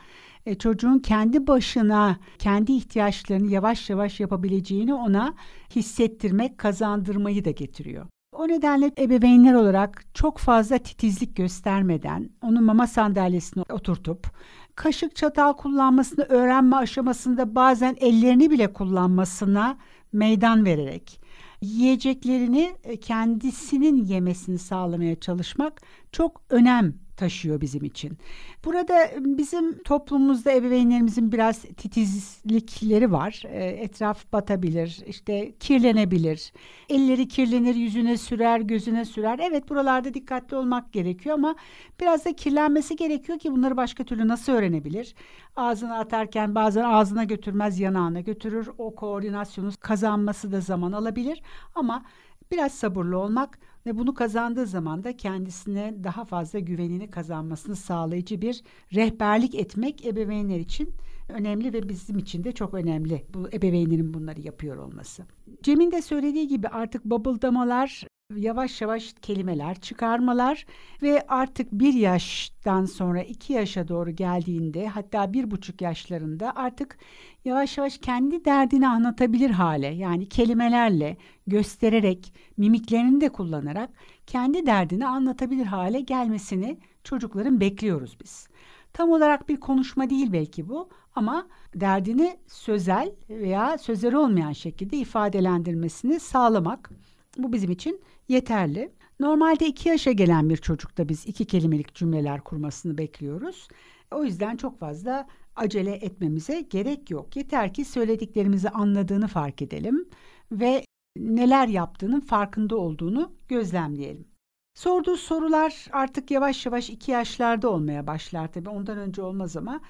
[0.46, 5.34] e, çocuğun kendi başına kendi ihtiyaçlarını yavaş yavaş yapabileceğini ona
[5.76, 8.06] hissettirmek, kazandırmayı da getiriyor.
[8.32, 14.26] O nedenle ebeveynler olarak çok fazla titizlik göstermeden onu mama sandalyesine oturtup
[14.74, 19.78] kaşık çatal kullanmasını öğrenme aşamasında bazen ellerini bile kullanmasına
[20.12, 21.20] meydan vererek
[21.60, 25.80] yiyeceklerini e, kendisinin yemesini sağlamaya çalışmak
[26.12, 28.18] çok önem taşıyor bizim için.
[28.64, 33.42] Burada bizim toplumumuzda ebeveynlerimizin biraz titizlikleri var.
[33.54, 36.52] Etraf batabilir, işte kirlenebilir.
[36.88, 39.38] Elleri kirlenir, yüzüne sürer, gözüne sürer.
[39.42, 41.54] Evet buralarda dikkatli olmak gerekiyor ama
[42.00, 45.14] biraz da kirlenmesi gerekiyor ki bunları başka türlü nasıl öğrenebilir?
[45.56, 48.68] Ağzına atarken bazen ağzına götürmez, yanağına götürür.
[48.78, 51.42] O koordinasyonu kazanması da zaman alabilir
[51.74, 52.04] ama
[52.50, 58.62] biraz sabırlı olmak ve bunu kazandığı zaman da kendisine daha fazla güvenini kazanmasını sağlayıcı bir
[58.94, 60.90] rehberlik etmek ebeveynler için
[61.28, 65.22] önemli ve bizim için de çok önemli bu ebeveynlerin bunları yapıyor olması.
[65.62, 68.04] Cem'in de söylediği gibi artık babıldamalar
[68.38, 70.66] yavaş yavaş kelimeler çıkarmalar
[71.02, 76.98] ve artık bir yaştan sonra iki yaşa doğru geldiğinde hatta bir buçuk yaşlarında artık
[77.44, 83.90] yavaş yavaş kendi derdini anlatabilir hale yani kelimelerle göstererek mimiklerini de kullanarak
[84.26, 88.48] kendi derdini anlatabilir hale gelmesini çocukların bekliyoruz biz.
[88.92, 96.20] Tam olarak bir konuşma değil belki bu ama derdini sözel veya sözel olmayan şekilde ifadelendirmesini
[96.20, 96.90] sağlamak
[97.38, 98.92] bu bizim için yeterli.
[99.20, 103.68] Normalde iki yaşa gelen bir çocukta biz iki kelimelik cümleler kurmasını bekliyoruz.
[104.10, 107.36] O yüzden çok fazla acele etmemize gerek yok.
[107.36, 110.08] Yeter ki söylediklerimizi anladığını fark edelim
[110.52, 110.84] ve
[111.16, 114.28] neler yaptığının farkında olduğunu gözlemleyelim.
[114.74, 119.80] Sorduğu sorular artık yavaş yavaş iki yaşlarda olmaya başlar tabii ondan önce olmaz ama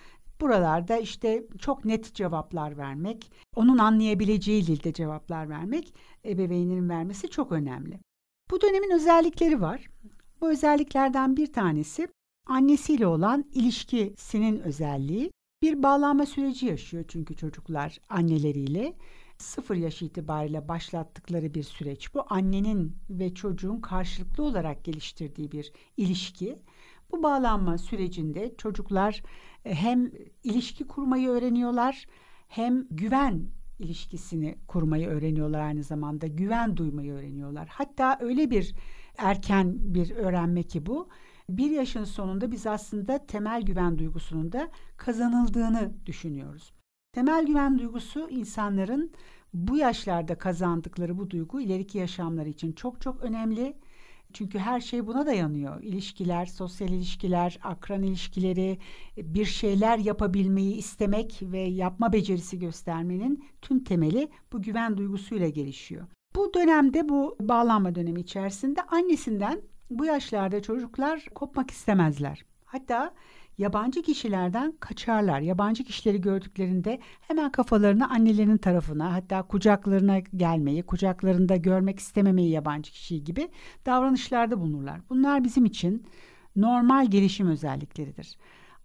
[0.40, 8.00] buralarda işte çok net cevaplar vermek, onun anlayabileceği dilde cevaplar vermek ebeveynlerin vermesi çok önemli.
[8.50, 9.88] Bu dönemin özellikleri var.
[10.40, 12.08] Bu özelliklerden bir tanesi
[12.46, 15.30] annesiyle olan ilişkisinin özelliği.
[15.62, 18.94] Bir bağlanma süreci yaşıyor çünkü çocuklar anneleriyle.
[19.38, 22.24] Sıfır yaş itibariyle başlattıkları bir süreç bu.
[22.28, 26.58] Annenin ve çocuğun karşılıklı olarak geliştirdiği bir ilişki.
[27.10, 29.22] Bu bağlanma sürecinde çocuklar
[29.64, 30.12] e, hem
[30.44, 32.06] ilişki kurmayı öğreniyorlar
[32.48, 36.26] hem güven ilişkisini kurmayı öğreniyorlar aynı zamanda.
[36.26, 37.68] Güven duymayı öğreniyorlar.
[37.68, 38.74] Hatta öyle bir
[39.18, 41.08] erken bir öğrenme ki bu.
[41.50, 46.72] Bir yaşın sonunda biz aslında temel güven duygusunun da kazanıldığını düşünüyoruz.
[47.12, 49.12] Temel güven duygusu insanların
[49.54, 53.76] bu yaşlarda kazandıkları bu duygu ileriki yaşamları için çok çok önemli.
[54.32, 55.82] Çünkü her şey buna dayanıyor.
[55.82, 58.78] İlişkiler, sosyal ilişkiler, akran ilişkileri,
[59.16, 66.06] bir şeyler yapabilmeyi istemek ve yapma becerisi göstermenin tüm temeli bu güven duygusuyla gelişiyor.
[66.36, 69.60] Bu dönemde bu bağlanma dönemi içerisinde annesinden
[69.90, 72.44] bu yaşlarda çocuklar kopmak istemezler.
[72.64, 73.14] Hatta
[73.58, 75.40] yabancı kişilerden kaçarlar.
[75.40, 83.24] Yabancı kişileri gördüklerinde hemen kafalarını annelerinin tarafına hatta kucaklarına gelmeyi, kucaklarında görmek istememeyi yabancı kişi
[83.24, 83.48] gibi
[83.86, 85.00] davranışlarda bulunurlar.
[85.10, 86.06] Bunlar bizim için
[86.56, 88.36] normal gelişim özellikleridir.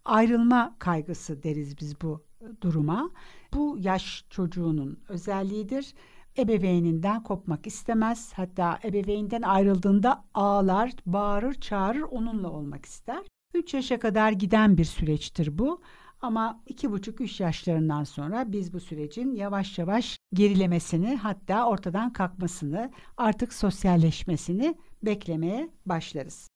[0.05, 2.23] Ayrılma kaygısı deriz biz bu
[2.61, 3.09] duruma.
[3.53, 5.93] Bu yaş çocuğunun özelliğidir
[6.37, 8.33] ebeveyninden kopmak istemez.
[8.35, 13.32] Hatta ebeveyninden ayrıldığında ağlar, bağırır, çağırır, onunla olmak ister.
[13.53, 15.81] 3 yaşa kadar giden bir süreçtir bu.
[16.21, 22.91] Ama iki buçuk üç yaşlarından sonra biz bu sürecin yavaş yavaş gerilemesini hatta ortadan kalkmasını
[23.17, 26.49] artık sosyalleşmesini beklemeye başlarız.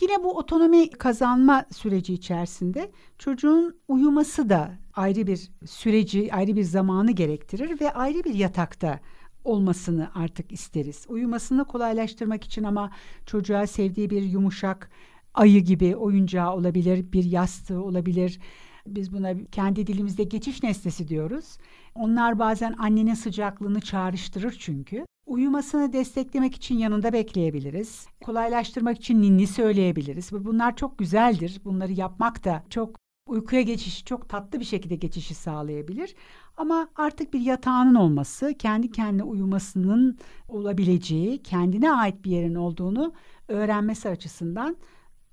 [0.00, 7.12] Yine bu otonomi kazanma süreci içerisinde çocuğun uyuması da ayrı bir süreci, ayrı bir zamanı
[7.12, 9.00] gerektirir ve ayrı bir yatakta
[9.44, 11.06] olmasını artık isteriz.
[11.08, 12.90] Uyumasını kolaylaştırmak için ama
[13.26, 14.90] çocuğa sevdiği bir yumuşak
[15.34, 18.40] ayı gibi oyuncağı olabilir, bir yastığı olabilir.
[18.86, 21.56] Biz buna kendi dilimizde geçiş nesnesi diyoruz.
[21.94, 25.06] Onlar bazen annenin sıcaklığını çağrıştırır çünkü.
[25.26, 28.06] Uyumasını desteklemek için yanında bekleyebiliriz.
[28.24, 30.32] Kolaylaştırmak için ninni söyleyebiliriz.
[30.32, 31.60] Bunlar çok güzeldir.
[31.64, 36.14] Bunları yapmak da çok uykuya geçişi çok tatlı bir şekilde geçişi sağlayabilir.
[36.56, 40.18] Ama artık bir yatağının olması, kendi kendine uyumasının
[40.48, 43.12] olabileceği, kendine ait bir yerin olduğunu
[43.48, 44.76] öğrenmesi açısından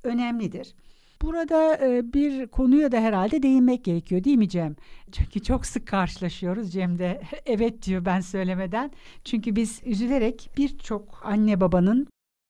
[0.03, 0.75] önemlidir.
[1.21, 4.75] Burada e, bir konuya da herhalde değinmek gerekiyor değil mi Cem?
[5.11, 6.71] Çünkü çok sık karşılaşıyoruz.
[6.71, 8.91] Cem de evet diyor ben söylemeden.
[9.23, 12.07] Çünkü biz üzülerek birçok anne babanın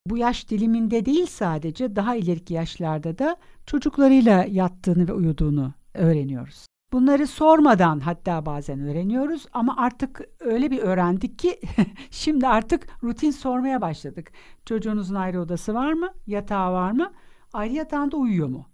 [0.08, 6.66] bu yaş diliminde değil sadece daha ileriki yaşlarda da çocuklarıyla yattığını ve uyuduğunu öğreniyoruz.
[6.92, 11.60] Bunları sormadan hatta bazen öğreniyoruz ama artık öyle bir öğrendik ki
[12.12, 14.32] şimdi artık rutin sormaya başladık.
[14.66, 16.10] Çocuğunuzun ayrı odası var mı?
[16.28, 17.12] Yatağı var mı?
[17.54, 18.66] Ayrı yatağında uyuyor mu?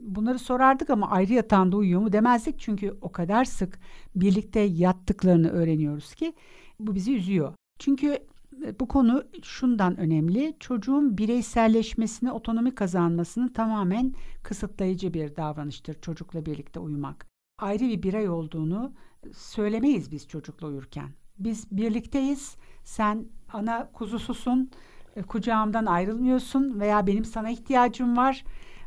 [0.00, 3.78] Bunları sorardık ama ayrı yatağında uyuyor mu demezdik çünkü o kadar sık
[4.16, 6.32] birlikte yattıklarını öğreniyoruz ki
[6.80, 7.54] bu bizi üzüyor.
[7.78, 8.18] Çünkü
[8.64, 10.56] e, bu konu şundan önemli.
[10.60, 17.26] Çocuğun bireyselleşmesini, otonomi kazanmasını tamamen kısıtlayıcı bir davranıştır çocukla birlikte uyumak.
[17.58, 18.92] Ayrı bir birey olduğunu
[19.32, 21.08] söylemeyiz biz çocukla uyurken.
[21.38, 22.56] Biz birlikteyiz.
[22.84, 28.44] Sen ana kuzususun e, kucağımdan ayrılmıyorsun veya benim sana ihtiyacım var.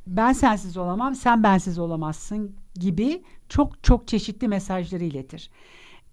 [0.08, 5.50] Ben sensiz olamam, sen bensiz olamazsın gibi çok çok çeşitli mesajları iletir.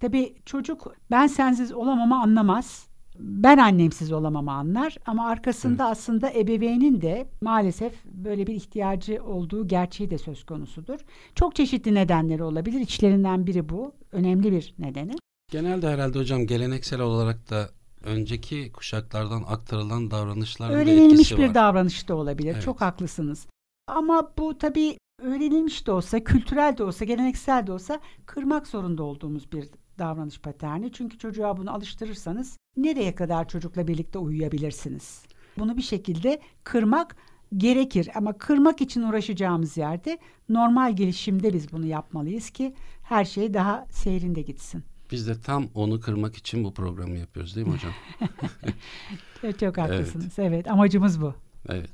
[0.00, 2.88] Tabii çocuk ben sensiz olamamı anlamaz.
[3.18, 5.92] Ben annemsiz olamamı anlar ama arkasında evet.
[5.92, 10.98] aslında ebeveynin de maalesef böyle bir ihtiyacı olduğu gerçeği de söz konusudur.
[11.34, 12.80] Çok çeşitli nedenleri olabilir.
[12.80, 13.92] İçlerinden biri bu.
[14.12, 15.12] Önemli bir nedeni.
[15.50, 17.70] Genelde herhalde hocam geleneksel olarak da
[18.02, 21.54] önceki kuşaklardan aktarılan davranışlar öğrenilmiş bir var.
[21.54, 22.52] davranış da olabilir.
[22.52, 22.62] Evet.
[22.62, 23.46] Çok haklısınız.
[23.86, 29.52] Ama bu tabii öğrenilmiş de olsa, kültürel de olsa, geleneksel de olsa kırmak zorunda olduğumuz
[29.52, 30.92] bir davranış paterni.
[30.92, 35.22] Çünkü çocuğa bunu alıştırırsanız nereye kadar çocukla birlikte uyuyabilirsiniz?
[35.58, 37.16] Bunu bir şekilde kırmak
[37.56, 43.86] gerekir ama kırmak için uğraşacağımız yerde normal gelişimde biz bunu yapmalıyız ki her şey daha
[43.90, 44.84] seyrinde gitsin.
[45.10, 47.92] Biz de tam onu kırmak için bu programı yapıyoruz değil mi hocam?
[49.60, 50.38] Çok haklısınız.
[50.38, 50.52] Evet.
[50.52, 51.34] evet, amacımız bu.
[51.68, 51.90] Evet.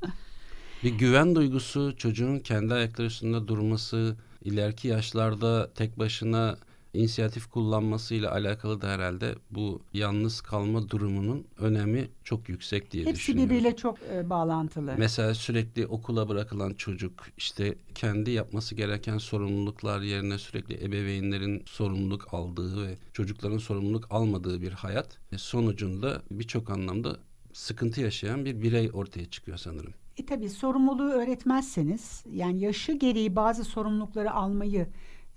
[0.83, 6.57] Bir güven duygusu, çocuğun kendi ayakları üstünde durması, ileriki yaşlarda tek başına
[6.95, 13.49] inisiyatif kullanmasıyla alakalı da herhalde bu yalnız kalma durumunun önemi çok yüksek diye Hepsi düşünüyorum.
[13.49, 14.95] Hepsi birbiriyle çok e, bağlantılı.
[14.97, 22.87] Mesela sürekli okula bırakılan çocuk işte kendi yapması gereken sorumluluklar yerine sürekli ebeveynlerin sorumluluk aldığı
[22.87, 27.17] ve çocukların sorumluluk almadığı bir hayat e, sonucunda birçok anlamda
[27.53, 29.93] sıkıntı yaşayan bir birey ortaya çıkıyor sanırım.
[30.17, 34.87] E tabi sorumluluğu öğretmezseniz yani yaşı gereği bazı sorumlulukları almayı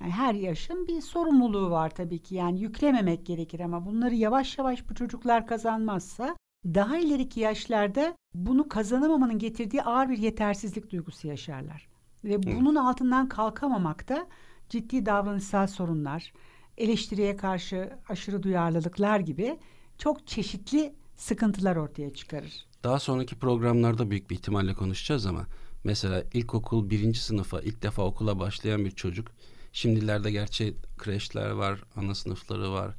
[0.01, 2.35] yani her yaşın bir sorumluluğu var tabii ki.
[2.35, 9.39] Yani yüklememek gerekir ama bunları yavaş yavaş bu çocuklar kazanmazsa daha ileriki yaşlarda bunu kazanamamanın
[9.39, 11.89] getirdiği ağır bir yetersizlik duygusu yaşarlar.
[12.25, 14.27] Ve bunun altından kalkamamak da
[14.69, 16.33] ciddi davranışsal sorunlar,
[16.79, 19.59] eleştiriye karşı aşırı duyarlılıklar gibi
[19.99, 22.67] çok çeşitli sıkıntılar ortaya çıkarır.
[22.85, 25.47] Daha sonraki programlarda büyük bir ihtimalle konuşacağız ama
[25.85, 29.29] mesela ilkokul birinci sınıfa ilk defa okula başlayan bir çocuk
[29.73, 32.95] Şimdilerde gerçi kreşler var, ana sınıfları var.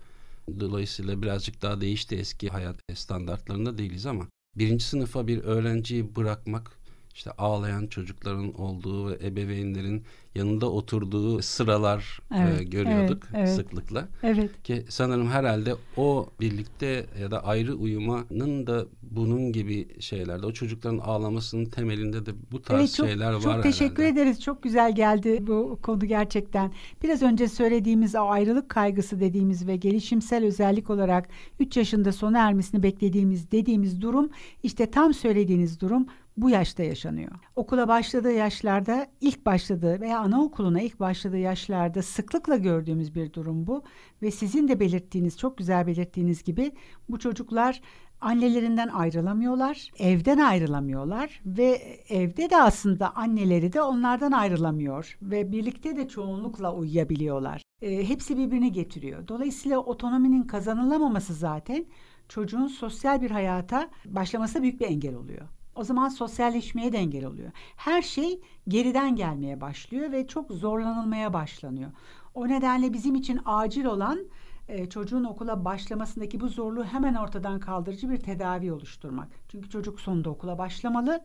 [0.60, 6.79] Dolayısıyla birazcık daha değişti eski hayat standartlarında değiliz ama birinci sınıfa bir öğrenciyi bırakmak
[7.20, 10.04] işte ağlayan çocukların olduğu ve ebeveynlerin
[10.36, 13.50] yanında oturduğu sıralar e, evet, e, görüyorduk evet, evet.
[13.50, 14.08] sıklıkla.
[14.24, 14.64] Evet.
[14.64, 20.98] Ki sanırım herhalde o birlikte ya da ayrı uyumanın da bunun gibi şeylerde o çocukların
[20.98, 24.22] ağlamasının temelinde de bu tarz evet, çok, şeyler var Çok teşekkür herhalde.
[24.22, 24.42] ederiz.
[24.42, 26.72] Çok güzel geldi bu konu gerçekten.
[27.04, 31.30] Biraz önce söylediğimiz o ayrılık kaygısı dediğimiz ve gelişimsel özellik olarak
[31.60, 34.30] 3 yaşında sona ermesini beklediğimiz dediğimiz durum
[34.64, 37.32] işte tam söylediğiniz durum bu yaşta yaşanıyor.
[37.56, 43.84] Okula başladığı yaşlarda ilk başladığı veya anaokuluna ilk başladığı yaşlarda sıklıkla gördüğümüz bir durum bu
[44.22, 46.72] ve sizin de belirttiğiniz çok güzel belirttiğiniz gibi
[47.10, 47.82] bu çocuklar
[48.22, 51.70] annelerinden ayrılamıyorlar, evden ayrılamıyorlar ve
[52.10, 57.62] evde de aslında anneleri de onlardan ayrılamıyor ve birlikte de çoğunlukla uyuyabiliyorlar.
[57.82, 59.28] E, hepsi birbirini getiriyor.
[59.28, 61.86] Dolayısıyla otonominin kazanılamaması zaten
[62.30, 65.48] çocuğun sosyal bir hayata başlamasına büyük bir engel oluyor.
[65.80, 67.52] O zaman sosyalleşmeye de engel oluyor.
[67.76, 71.92] Her şey geriden gelmeye başlıyor ve çok zorlanılmaya başlanıyor.
[72.34, 74.20] O nedenle bizim için acil olan
[74.68, 79.28] e, çocuğun okula başlamasındaki bu zorluğu hemen ortadan kaldırıcı bir tedavi oluşturmak.
[79.50, 81.22] Çünkü çocuk sonunda okula başlamalı.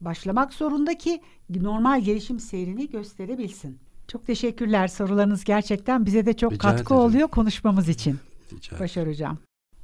[0.00, 3.78] Başlamak zorunda ki normal gelişim seyrini gösterebilsin.
[4.08, 4.88] Çok teşekkürler.
[4.88, 7.08] Sorularınız gerçekten bize de çok Rica katkı ederim.
[7.08, 8.18] oluyor konuşmamız için.
[8.52, 9.38] Rica Başar Hocam.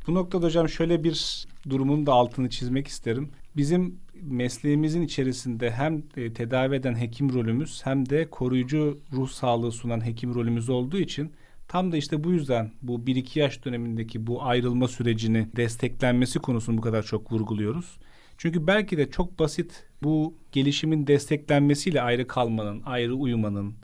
[0.07, 3.31] Bu noktada hocam şöyle bir durumun da altını çizmek isterim.
[3.57, 10.07] Bizim mesleğimizin içerisinde hem e, tedavi eden hekim rolümüz hem de koruyucu ruh sağlığı sunan
[10.07, 11.33] hekim rolümüz olduğu için
[11.69, 16.81] tam da işte bu yüzden bu 1-2 yaş dönemindeki bu ayrılma sürecini desteklenmesi konusunu bu
[16.81, 17.99] kadar çok vurguluyoruz.
[18.39, 23.75] Çünkü belki de çok basit bu gelişimin desteklenmesiyle ayrı kalmanın, ayrı uyumanın,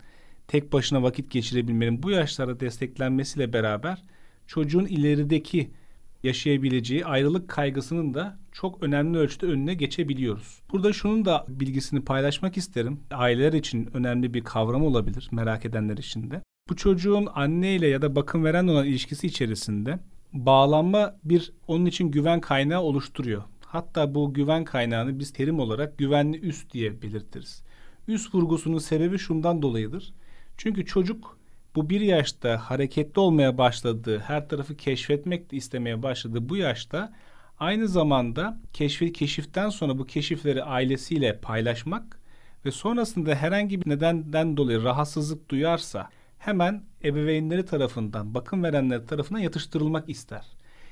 [0.48, 4.02] tek başına vakit geçirebilmenin bu yaşlarda desteklenmesiyle beraber
[4.46, 5.70] çocuğun ilerideki
[6.22, 10.62] yaşayabileceği ayrılık kaygısının da çok önemli ölçüde önüne geçebiliyoruz.
[10.72, 13.00] Burada şunun da bilgisini paylaşmak isterim.
[13.10, 16.42] Aileler için önemli bir kavram olabilir merak edenler için de.
[16.68, 19.98] Bu çocuğun anne ile ya da bakım veren olan ilişkisi içerisinde
[20.32, 23.42] bağlanma bir onun için güven kaynağı oluşturuyor.
[23.66, 27.62] Hatta bu güven kaynağını biz terim olarak güvenli üst diye belirtiriz.
[28.08, 30.14] Üst vurgusunun sebebi şundan dolayıdır.
[30.56, 31.37] Çünkü çocuk
[31.78, 37.12] bu bir yaşta hareketli olmaya başladığı, her tarafı keşfetmek istemeye başladığı bu yaşta
[37.58, 42.20] aynı zamanda keşfi, keşiften sonra bu keşifleri ailesiyle paylaşmak
[42.64, 50.08] ve sonrasında herhangi bir nedenden dolayı rahatsızlık duyarsa hemen ebeveynleri tarafından, bakım verenleri tarafından yatıştırılmak
[50.08, 50.46] ister.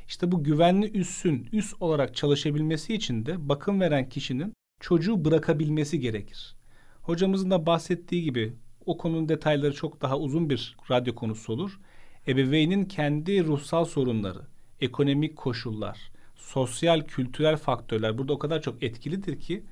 [0.08, 6.56] İşte bu güvenli üssün üs olarak çalışabilmesi için de bakım veren kişinin çocuğu bırakabilmesi gerekir.
[7.02, 11.80] Hocamızın da bahsettiği gibi o konunun detayları çok daha uzun bir radyo konusu olur.
[12.28, 14.40] Ebeveynin kendi ruhsal sorunları,
[14.80, 19.62] ekonomik koşullar, sosyal, kültürel faktörler burada o kadar çok etkilidir ki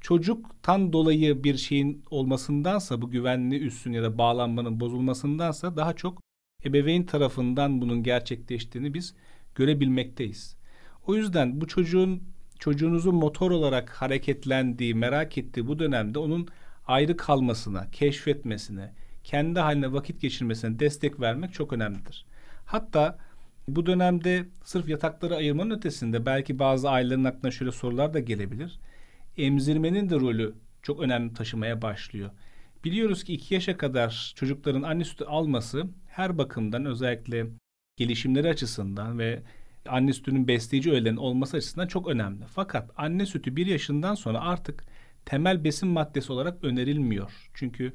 [0.00, 6.20] çocuktan dolayı bir şeyin olmasındansa bu güvenli üssün ya da bağlanmanın bozulmasındansa daha çok
[6.64, 9.14] ebeveyn tarafından bunun gerçekleştiğini biz
[9.54, 10.56] görebilmekteyiz.
[11.06, 12.22] O yüzden bu çocuğun
[12.58, 16.48] çocuğunuzun motor olarak hareketlendiği, merak ettiği bu dönemde onun
[16.86, 18.92] ayrı kalmasına, keşfetmesine,
[19.24, 22.26] kendi haline vakit geçirmesine destek vermek çok önemlidir.
[22.64, 23.18] Hatta
[23.68, 28.78] bu dönemde sırf yatakları ayırmanın ötesinde belki bazı ailelerin aklına şöyle sorular da gelebilir.
[29.36, 32.30] Emzirmenin de rolü çok önemli taşımaya başlıyor.
[32.84, 37.46] Biliyoruz ki 2 yaşa kadar çocukların anne sütü alması her bakımdan özellikle
[37.96, 39.42] gelişimleri açısından ve
[39.88, 42.44] anne sütünün besleyici öğelerin olması açısından çok önemli.
[42.54, 44.84] Fakat anne sütü 1 yaşından sonra artık
[45.26, 47.50] temel besin maddesi olarak önerilmiyor.
[47.54, 47.92] Çünkü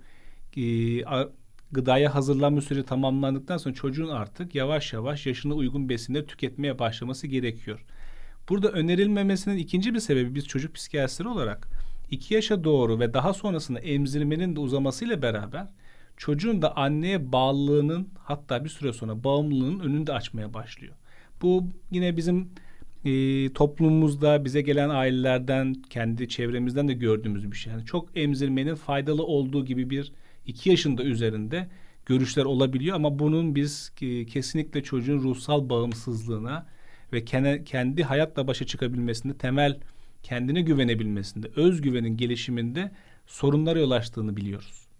[0.57, 0.63] e,
[1.71, 7.85] gıdaya hazırlanma süreci tamamlandıktan sonra çocuğun artık yavaş yavaş yaşına uygun besinleri tüketmeye başlaması gerekiyor.
[8.49, 11.67] Burada önerilmemesinin ikinci bir sebebi biz çocuk psikiyatristleri olarak
[12.11, 15.67] 2 yaşa doğru ve daha sonrasında emzirmenin de uzamasıyla beraber
[16.17, 20.95] çocuğun da anneye bağlılığının hatta bir süre sonra bağımlılığının önünü de açmaya başlıyor.
[21.41, 22.49] Bu yine bizim
[23.05, 27.73] e, toplumumuzda bize gelen ailelerden, kendi çevremizden de gördüğümüz bir şey.
[27.73, 30.11] Yani çok emzirmenin faydalı olduğu gibi bir
[30.45, 31.67] iki yaşında üzerinde
[32.05, 36.67] görüşler olabiliyor ama bunun biz e, kesinlikle çocuğun ruhsal bağımsızlığına
[37.13, 39.79] ve kendi, kendi hayatla başa çıkabilmesinde temel
[40.23, 42.91] kendine güvenebilmesinde, özgüvenin gelişiminde
[43.27, 44.90] sorunlara yol açtığını biliyoruz.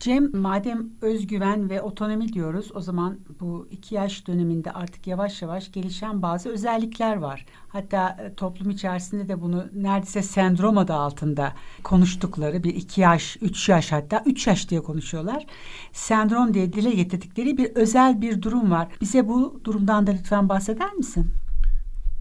[0.00, 5.72] Cem madem özgüven ve otonomi diyoruz o zaman bu iki yaş döneminde artık yavaş yavaş
[5.72, 7.46] gelişen bazı özellikler var.
[7.68, 11.52] Hatta e, toplum içerisinde de bunu neredeyse sendrom adı altında
[11.82, 15.46] konuştukları bir iki yaş, üç yaş hatta üç yaş diye konuşuyorlar.
[15.92, 18.88] Sendrom diye dile getirdikleri bir özel bir durum var.
[19.00, 21.26] Bize bu durumdan da lütfen bahseder misin?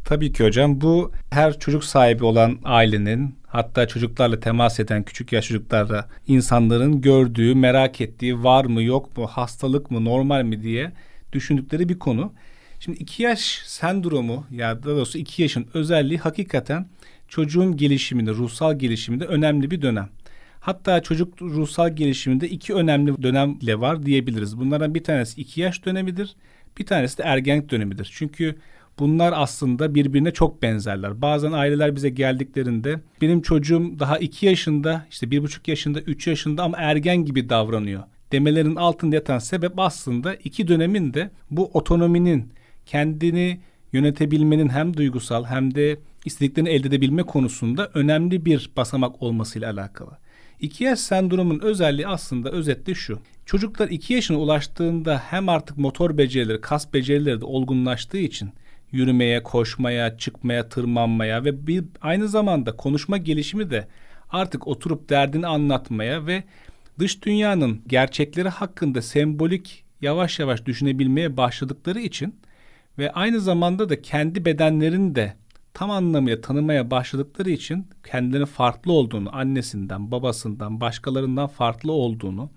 [0.05, 5.47] Tabii ki hocam bu her çocuk sahibi olan ailenin hatta çocuklarla temas eden küçük yaş
[5.47, 10.91] çocuklarla insanların gördüğü, merak ettiği var mı yok mu, hastalık mı, normal mi diye
[11.33, 12.33] düşündükleri bir konu.
[12.79, 16.87] Şimdi iki yaş sendromu ya da doğrusu iki yaşın özelliği hakikaten
[17.27, 20.09] çocuğun gelişiminde, ruhsal gelişiminde önemli bir dönem.
[20.59, 24.57] Hatta çocuk ruhsal gelişiminde iki önemli dönem bile var diyebiliriz.
[24.57, 26.35] Bunlardan bir tanesi iki yaş dönemidir,
[26.77, 28.11] bir tanesi de ergenlik dönemidir.
[28.13, 28.55] Çünkü
[28.99, 31.21] Bunlar aslında birbirine çok benzerler.
[31.21, 36.77] Bazen aileler bize geldiklerinde benim çocuğum daha 2 yaşında, işte 1,5 yaşında, 3 yaşında ama
[36.77, 42.53] ergen gibi davranıyor demelerin altında yatan sebep aslında iki dönemin de bu otonominin
[42.85, 43.59] kendini
[43.93, 50.11] yönetebilmenin hem duygusal hem de istediklerini elde edebilme konusunda önemli bir basamak olmasıyla alakalı.
[50.59, 53.19] İki yaş sendromun özelliği aslında özetle şu.
[53.45, 58.49] Çocuklar iki yaşına ulaştığında hem artık motor becerileri, kas becerileri de olgunlaştığı için
[58.93, 63.87] yürümeye, koşmaya, çıkmaya, tırmanmaya ve bir aynı zamanda konuşma gelişimi de
[64.29, 66.43] artık oturup derdini anlatmaya ve
[66.99, 72.35] dış dünyanın gerçekleri hakkında sembolik yavaş yavaş düşünebilmeye başladıkları için
[72.97, 75.33] ve aynı zamanda da kendi bedenlerini de
[75.73, 82.49] tam anlamıyla tanımaya başladıkları için kendilerinin farklı olduğunu, annesinden, babasından, başkalarından farklı olduğunu,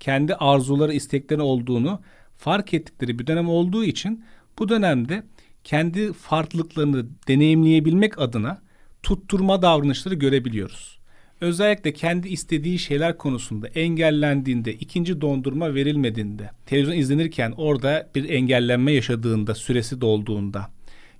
[0.00, 2.00] kendi arzuları, istekleri olduğunu
[2.36, 4.24] fark ettikleri bir dönem olduğu için
[4.58, 5.22] bu dönemde
[5.64, 8.62] kendi farklılıklarını deneyimleyebilmek adına
[9.02, 10.98] tutturma davranışları görebiliyoruz.
[11.40, 19.54] Özellikle kendi istediği şeyler konusunda engellendiğinde, ikinci dondurma verilmediğinde, televizyon izlenirken orada bir engellenme yaşadığında,
[19.54, 20.70] süresi dolduğunda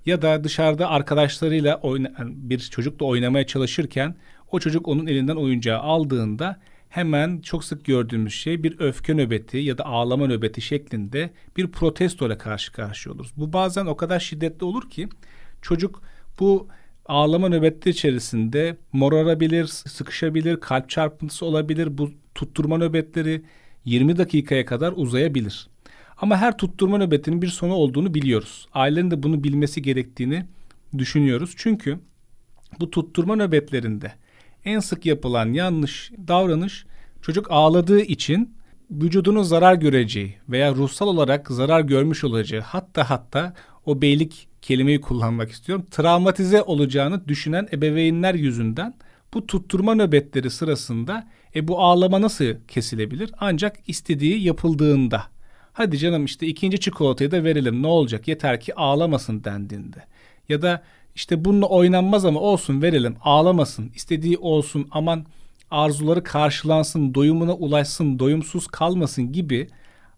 [0.05, 4.15] ya da dışarıda arkadaşlarıyla oyna, bir çocukla oynamaya çalışırken
[4.51, 6.59] o çocuk onun elinden oyuncağı aldığında
[6.93, 12.27] hemen çok sık gördüğümüz şey bir öfke nöbeti ya da ağlama nöbeti şeklinde bir protesto
[12.27, 13.31] ile karşı karşıya oluruz.
[13.37, 15.09] Bu bazen o kadar şiddetli olur ki
[15.61, 16.01] çocuk
[16.39, 16.67] bu
[17.05, 21.97] ağlama nöbetleri içerisinde morarabilir, sıkışabilir, kalp çarpıntısı olabilir.
[21.97, 23.43] Bu tutturma nöbetleri
[23.85, 25.67] 20 dakikaya kadar uzayabilir.
[26.17, 28.67] Ama her tutturma nöbetinin bir sonu olduğunu biliyoruz.
[28.73, 30.45] Ailelerin de bunu bilmesi gerektiğini
[30.97, 31.53] düşünüyoruz.
[31.57, 31.99] Çünkü
[32.79, 34.13] bu tutturma nöbetlerinde
[34.65, 36.85] en sık yapılan yanlış davranış
[37.21, 38.55] çocuk ağladığı için
[38.91, 43.53] vücudunun zarar göreceği veya ruhsal olarak zarar görmüş olacağı hatta hatta
[43.85, 45.85] o beylik kelimeyi kullanmak istiyorum.
[45.91, 48.93] Travmatize olacağını düşünen ebeveynler yüzünden
[49.33, 53.31] bu tutturma nöbetleri sırasında e bu ağlama nasıl kesilebilir?
[53.39, 55.23] Ancak istediği yapıldığında.
[55.73, 60.03] Hadi canım işte ikinci çikolatayı da verelim ne olacak yeter ki ağlamasın dendiğinde.
[60.49, 60.83] Ya da
[61.15, 65.25] işte bununla oynanmaz ama olsun verelim ağlamasın istediği olsun aman
[65.71, 69.67] arzuları karşılansın doyumuna ulaşsın doyumsuz kalmasın gibi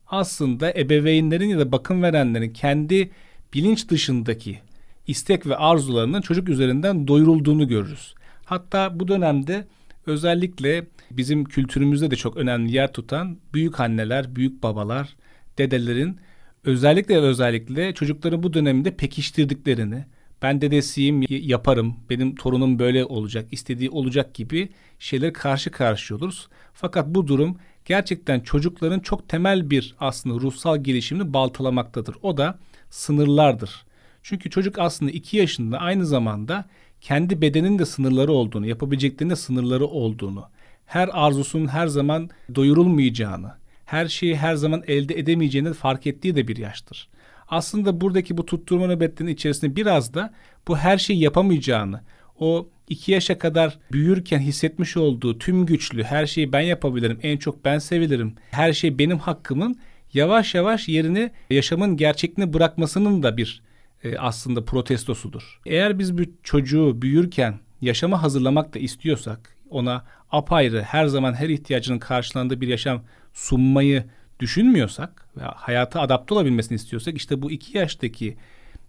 [0.07, 3.11] aslında ebeveynlerin ya da bakım verenlerin kendi
[3.53, 4.59] bilinç dışındaki
[5.07, 8.15] istek ve arzularının çocuk üzerinden doyurulduğunu görürüz.
[8.45, 9.67] Hatta bu dönemde
[10.05, 15.15] özellikle bizim kültürümüzde de çok önemli yer tutan büyük anneler, büyük babalar,
[15.57, 16.17] dedelerin
[16.63, 20.05] özellikle özellikle çocukların bu dönemde pekiştirdiklerini,
[20.45, 24.69] ben dedesiyim yaparım, benim torunum böyle olacak, istediği olacak gibi
[24.99, 26.47] şeyler karşı karşıya oluruz.
[26.73, 32.15] Fakat bu durum gerçekten çocukların çok temel bir aslında ruhsal gelişimini baltalamaktadır.
[32.21, 33.85] O da sınırlardır.
[34.23, 36.65] Çünkü çocuk aslında iki yaşında aynı zamanda
[37.01, 40.45] kendi bedenin de sınırları olduğunu, yapabileceklerinin de sınırları olduğunu,
[40.85, 43.51] her arzusunun her zaman doyurulmayacağını,
[43.85, 47.09] her şeyi her zaman elde edemeyeceğini fark ettiği de bir yaştır.
[47.47, 50.33] Aslında buradaki bu tutturma nöbetlerinin içerisinde biraz da
[50.67, 52.01] bu her şeyi yapamayacağını,
[52.39, 57.65] o iki yaşa kadar büyürken hissetmiş olduğu tüm güçlü, her şeyi ben yapabilirim, en çok
[57.65, 59.79] ben sevilirim, her şey benim hakkımın
[60.13, 63.61] yavaş yavaş yerini yaşamın gerçekliğini bırakmasının da bir
[64.03, 65.59] e, aslında protestosudur.
[65.65, 71.99] Eğer biz bir çocuğu büyürken yaşama hazırlamak da istiyorsak, ona apayrı her zaman her ihtiyacının
[71.99, 74.03] karşılandığı bir yaşam sunmayı
[74.39, 78.37] düşünmüyorsak hayata adapte olabilmesini istiyorsak işte bu iki yaştaki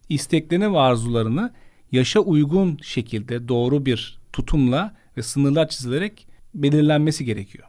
[0.08, 1.52] isteklerini ve arzularını
[1.92, 7.68] yaşa uygun şekilde doğru bir tutumla ve sınırlar çizilerek belirlenmesi gerekiyor.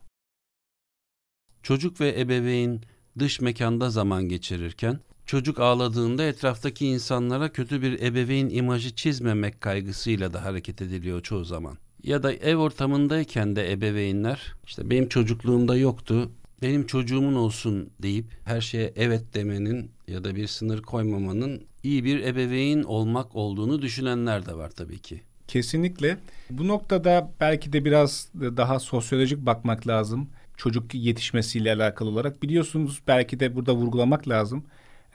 [1.63, 2.81] Çocuk ve ebeveyn
[3.19, 10.45] dış mekanda zaman geçirirken çocuk ağladığında etraftaki insanlara kötü bir ebeveyn imajı çizmemek kaygısıyla da
[10.45, 11.77] hareket ediliyor çoğu zaman.
[12.03, 18.61] Ya da ev ortamındayken de ebeveynler işte benim çocukluğumda yoktu benim çocuğumun olsun deyip her
[18.61, 24.57] şeye evet demenin ya da bir sınır koymamanın iyi bir ebeveyn olmak olduğunu düşünenler de
[24.57, 25.21] var tabii ki.
[25.47, 26.17] Kesinlikle.
[26.49, 30.29] Bu noktada belki de biraz daha sosyolojik bakmak lazım.
[30.57, 32.43] Çocuk yetişmesiyle alakalı olarak.
[32.43, 34.63] Biliyorsunuz belki de burada vurgulamak lazım.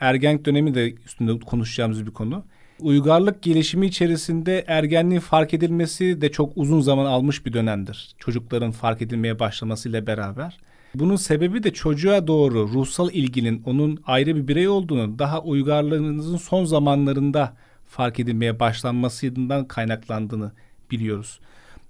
[0.00, 2.44] Ergenlik dönemi de üstünde konuşacağımız bir konu.
[2.80, 8.14] Uygarlık gelişimi içerisinde ergenliğin fark edilmesi de çok uzun zaman almış bir dönemdir.
[8.18, 10.58] Çocukların fark edilmeye başlamasıyla beraber.
[10.94, 16.64] Bunun sebebi de çocuğa doğru ruhsal ilginin onun ayrı bir birey olduğunu daha uygarlığımızın son
[16.64, 20.52] zamanlarında fark edilmeye başlanmasından kaynaklandığını
[20.90, 21.40] biliyoruz.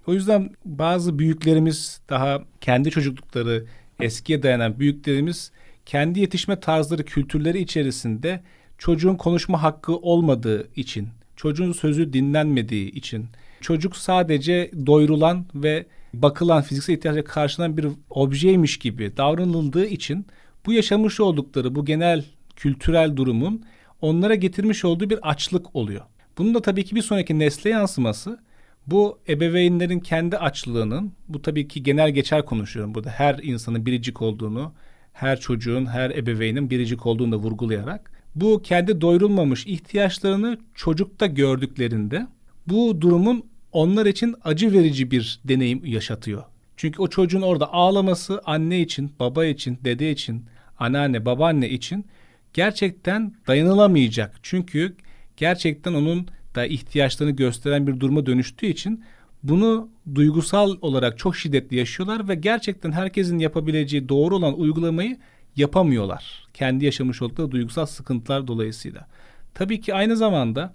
[0.07, 3.65] O yüzden bazı büyüklerimiz daha kendi çocuklukları
[4.01, 5.53] eskiye dayanan büyüklerimiz
[5.87, 8.43] kendi yetişme tarzları, kültürleri içerisinde
[8.79, 13.27] çocuğun konuşma hakkı olmadığı için, çocuğun sözü dinlenmediği için,
[13.61, 20.27] çocuk sadece doyurulan ve bakılan fiziksel ihtiyaçlara karşılanan bir objeymiş gibi davranıldığı için
[20.67, 22.25] bu yaşamış oldukları bu genel
[22.57, 23.65] kültürel durumun
[24.01, 26.03] onlara getirmiş olduğu bir açlık oluyor.
[26.39, 28.39] Bunun da tabii ki bir sonraki nesle yansıması
[28.87, 34.73] bu ebeveynlerin kendi açlığının, bu tabii ki genel geçer konuşuyorum burada, her insanın biricik olduğunu,
[35.13, 42.27] her çocuğun, her ebeveynin biricik olduğunu da vurgulayarak, bu kendi doyurulmamış ihtiyaçlarını çocukta gördüklerinde
[42.67, 46.43] bu durumun onlar için acı verici bir deneyim yaşatıyor.
[46.77, 50.45] Çünkü o çocuğun orada ağlaması anne için, baba için, dede için,
[50.79, 52.07] anneanne, babaanne için
[52.53, 54.39] gerçekten dayanılamayacak.
[54.43, 54.97] Çünkü
[55.37, 59.05] gerçekten onun da ihtiyaçlarını gösteren bir duruma dönüştüğü için
[59.43, 65.19] bunu duygusal olarak çok şiddetli yaşıyorlar ve gerçekten herkesin yapabileceği doğru olan uygulamayı
[65.57, 66.47] yapamıyorlar.
[66.55, 69.07] Kendi yaşamış oldukları duygusal sıkıntılar dolayısıyla.
[69.55, 70.75] Tabii ki aynı zamanda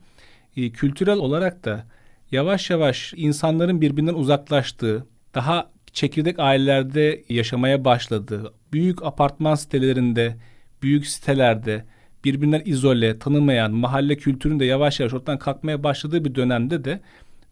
[0.58, 1.86] e, kültürel olarak da
[2.32, 5.06] yavaş yavaş insanların birbirinden uzaklaştığı,
[5.36, 10.38] daha çekirdek ailelerde yaşamaya başladığı, büyük apartman sitelerinde,
[10.82, 11.86] büyük sitelerde
[12.24, 17.02] birbirinden izole, tanımayan, mahalle kültürünün de yavaş yavaş ortadan kalkmaya başladığı bir dönemde de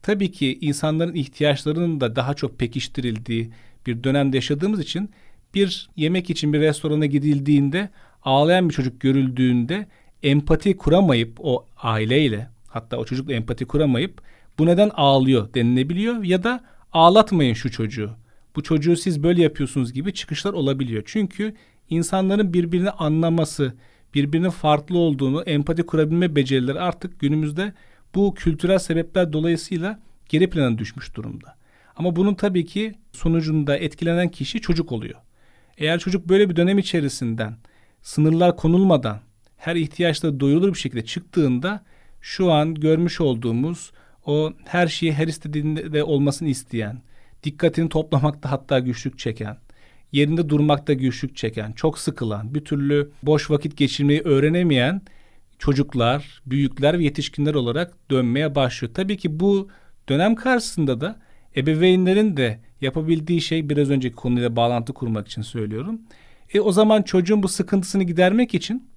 [0.02, 3.50] tabii ki insanların ihtiyaçlarının da daha çok pekiştirildiği
[3.88, 5.10] bir dönemde yaşadığımız için
[5.54, 7.90] bir yemek için bir restorana gidildiğinde
[8.24, 9.88] ağlayan bir çocuk görüldüğünde
[10.24, 14.22] empati kuramayıp o aileyle hatta o çocukla empati kuramayıp
[14.60, 18.12] bu neden ağlıyor denilebiliyor ya da ağlatmayın şu çocuğu.
[18.56, 21.04] Bu çocuğu siz böyle yapıyorsunuz gibi çıkışlar olabiliyor.
[21.06, 21.56] Çünkü
[21.90, 23.74] insanların birbirini anlaması,
[24.14, 27.74] birbirinin farklı olduğunu, empati kurabilme becerileri artık günümüzde
[28.16, 30.00] bu kültürel sebepler dolayısıyla
[30.30, 31.56] geri plana düşmüş durumda.
[31.96, 35.20] Ama bunun tabii ki sonucunda etkilenen kişi çocuk oluyor.
[35.78, 37.58] Eğer çocuk böyle bir dönem içerisinden
[38.02, 39.20] sınırlar konulmadan
[39.58, 41.84] her ihtiyaçları doyulur bir şekilde çıktığında
[42.22, 43.92] şu an görmüş olduğumuz
[44.26, 47.02] o her şeyi her istediğinde de olmasını isteyen,
[47.44, 49.58] dikkatini toplamakta hatta güçlük çeken,
[50.12, 55.02] yerinde durmakta güçlük çeken, çok sıkılan, bir türlü boş vakit geçirmeyi öğrenemeyen
[55.60, 58.94] çocuklar, büyükler ve yetişkinler olarak dönmeye başlıyor.
[58.94, 59.70] Tabii ki bu
[60.10, 61.20] dönem karşısında da
[61.56, 66.02] ebeveynlerin de yapabildiği şey biraz önceki konuyla bağlantı kurmak için söylüyorum.
[66.54, 68.90] E o zaman çocuğun bu sıkıntısını gidermek için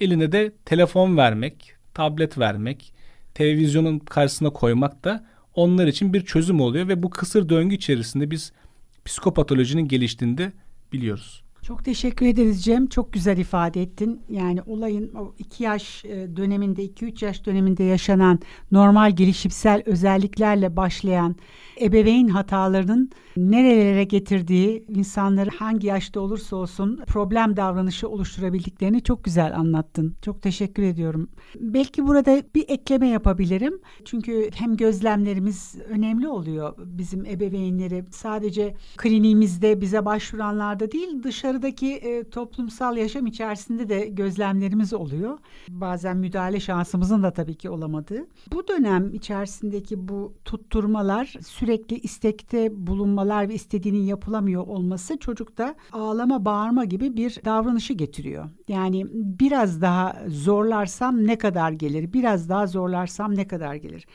[0.00, 2.92] eline de telefon vermek, tablet vermek,
[3.38, 8.52] televizyonun karşısına koymak da onlar için bir çözüm oluyor ve bu kısır döngü içerisinde biz
[9.04, 10.52] psikopatolojinin geliştiğini de
[10.92, 11.42] biliyoruz.
[11.68, 12.86] Çok teşekkür ederiz Cem.
[12.86, 14.20] Çok güzel ifade ettin.
[14.30, 18.40] Yani olayın o iki yaş e, döneminde, iki üç yaş döneminde yaşanan
[18.72, 21.36] normal gelişimsel özelliklerle başlayan
[21.80, 30.14] ebeveyn hatalarının nerelere getirdiği, insanları hangi yaşta olursa olsun problem davranışı oluşturabildiklerini çok güzel anlattın.
[30.22, 31.30] Çok teşekkür ediyorum.
[31.60, 33.80] Belki burada bir ekleme yapabilirim.
[34.04, 38.04] Çünkü hem gözlemlerimiz önemli oluyor bizim ebeveynleri.
[38.10, 41.08] Sadece kliniğimizde bize başvuranlarda değil
[41.62, 45.38] dışarıdaki e, toplumsal yaşam içerisinde de gözlemlerimiz oluyor.
[45.68, 48.26] Bazen müdahale şansımızın da tabii ki olamadığı.
[48.52, 56.84] Bu dönem içerisindeki bu tutturmalar sürekli istekte bulunmalar ve istediğinin yapılamıyor olması çocukta ağlama bağırma
[56.84, 58.44] gibi bir davranışı getiriyor.
[58.68, 62.12] Yani biraz daha zorlarsam ne kadar gelir?
[62.12, 64.06] Biraz daha zorlarsam ne kadar gelir?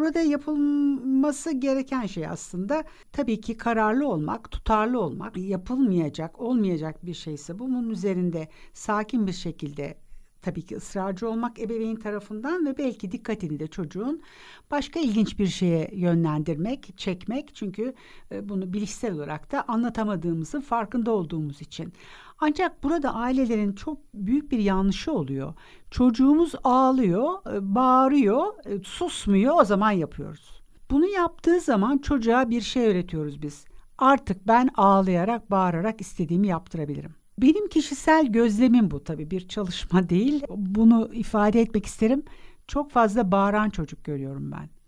[0.00, 5.36] Burada yapılması gereken şey aslında tabii ki kararlı olmak, tutarlı olmak.
[5.36, 9.96] Yapılmayacak, olmayacak bir şeyse bunun üzerinde sakin bir şekilde
[10.42, 14.22] tabii ki ısrarcı olmak ebeveyn tarafından ve belki dikkatini de çocuğun
[14.70, 17.54] başka ilginç bir şeye yönlendirmek, çekmek.
[17.54, 17.94] Çünkü
[18.32, 21.92] e, bunu bilişsel olarak da anlatamadığımızın farkında olduğumuz için.
[22.40, 25.54] Ancak burada ailelerin çok büyük bir yanlışı oluyor.
[25.90, 30.62] Çocuğumuz ağlıyor, e, bağırıyor, e, susmuyor o zaman yapıyoruz.
[30.90, 33.64] Bunu yaptığı zaman çocuğa bir şey öğretiyoruz biz.
[33.98, 37.14] Artık ben ağlayarak, bağırarak istediğimi yaptırabilirim.
[37.38, 40.42] Benim kişisel gözlemim bu tabii bir çalışma değil.
[40.48, 42.22] Bunu ifade etmek isterim.
[42.68, 44.79] Çok fazla bağıran çocuk görüyorum ben.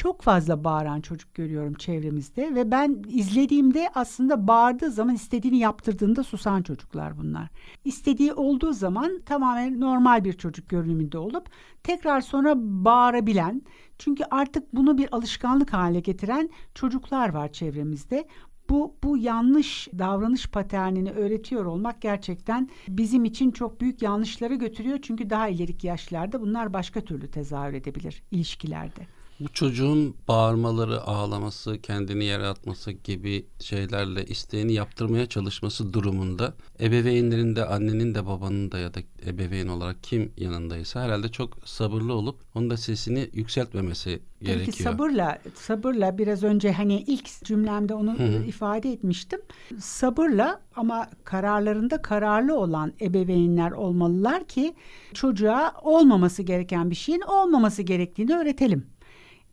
[0.00, 6.62] Çok fazla bağıran çocuk görüyorum çevremizde ve ben izlediğimde aslında bağırdığı zaman istediğini yaptırdığında susan
[6.62, 7.48] çocuklar bunlar.
[7.84, 11.50] İstediği olduğu zaman tamamen normal bir çocuk görünümünde olup
[11.82, 13.62] tekrar sonra bağırabilen
[13.98, 18.28] çünkü artık bunu bir alışkanlık haline getiren çocuklar var çevremizde
[18.70, 24.98] bu bu yanlış davranış paternini öğretiyor olmak gerçekten bizim için çok büyük yanlışlara götürüyor.
[25.02, 29.19] Çünkü daha ileriki yaşlarda bunlar başka türlü tezahür edebilir ilişkilerde.
[29.40, 37.64] Bu çocuğun bağırmaları, ağlaması, kendini yere atması gibi şeylerle isteğini yaptırmaya çalışması durumunda ebeveynlerin de
[37.66, 42.70] annenin de babanın da ya da ebeveyn olarak kim yanındaysa herhalde çok sabırlı olup onun
[42.70, 44.76] da sesini yükseltmemesi Tabii gerekiyor.
[44.76, 48.44] ki sabırla, sabırla biraz önce hani ilk cümlemde onu Hı.
[48.46, 49.40] ifade etmiştim.
[49.78, 54.74] Sabırla ama kararlarında kararlı olan ebeveynler olmalılar ki
[55.14, 58.86] çocuğa olmaması gereken bir şeyin olmaması gerektiğini öğretelim.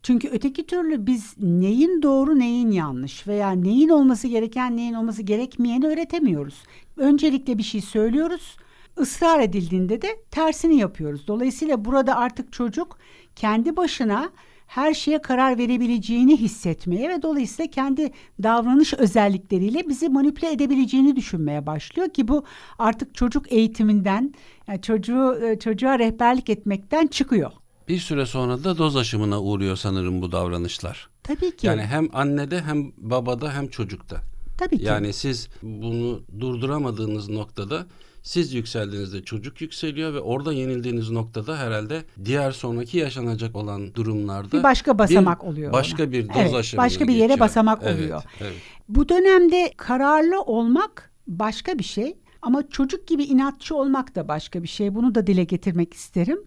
[0.02, 5.86] Çünkü öteki türlü biz neyin doğru neyin yanlış veya neyin olması gereken neyin olması gerekmeyeni
[5.86, 6.62] öğretemiyoruz.
[6.96, 8.56] Öncelikle bir şey söylüyoruz.
[9.00, 11.26] ısrar edildiğinde de tersini yapıyoruz.
[11.26, 12.98] Dolayısıyla burada artık çocuk
[13.36, 14.30] kendi başına
[14.68, 18.10] her şeye karar verebileceğini hissetmeye ve dolayısıyla kendi
[18.42, 22.44] davranış özellikleriyle bizi manipüle edebileceğini düşünmeye başlıyor ki bu
[22.78, 24.34] artık çocuk eğitiminden
[24.68, 27.52] yani çocuğu e, çocuğa rehberlik etmekten çıkıyor.
[27.88, 31.08] Bir süre sonra da doz aşımına uğruyor sanırım bu davranışlar.
[31.22, 31.66] Tabii ki.
[31.66, 34.16] Yani hem annede hem babada hem çocukta.
[34.58, 34.84] Tabii ki.
[34.84, 37.86] Yani siz bunu durduramadığınız noktada
[38.22, 44.62] siz yükseldiğinizde çocuk yükseliyor ve orada yenildiğiniz noktada herhalde diğer sonraki yaşanacak olan durumlarda bir
[44.62, 45.72] başka basamak oluyor.
[45.72, 46.12] Başka ona.
[46.12, 47.40] bir doz evet, aşımına Başka bir yere geçiyor.
[47.40, 48.22] basamak Evet, oluyor.
[48.40, 48.52] evet.
[48.88, 54.68] Bu dönemde kararlı olmak başka bir şey ama çocuk gibi inatçı olmak da başka bir
[54.68, 54.94] şey.
[54.94, 56.38] Bunu da dile getirmek isterim.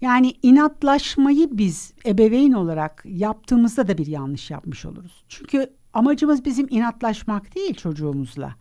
[0.00, 5.24] Yani inatlaşmayı biz ebeveyn olarak yaptığımızda da bir yanlış yapmış oluruz.
[5.28, 8.54] Çünkü amacımız bizim inatlaşmak değil çocuğumuzla.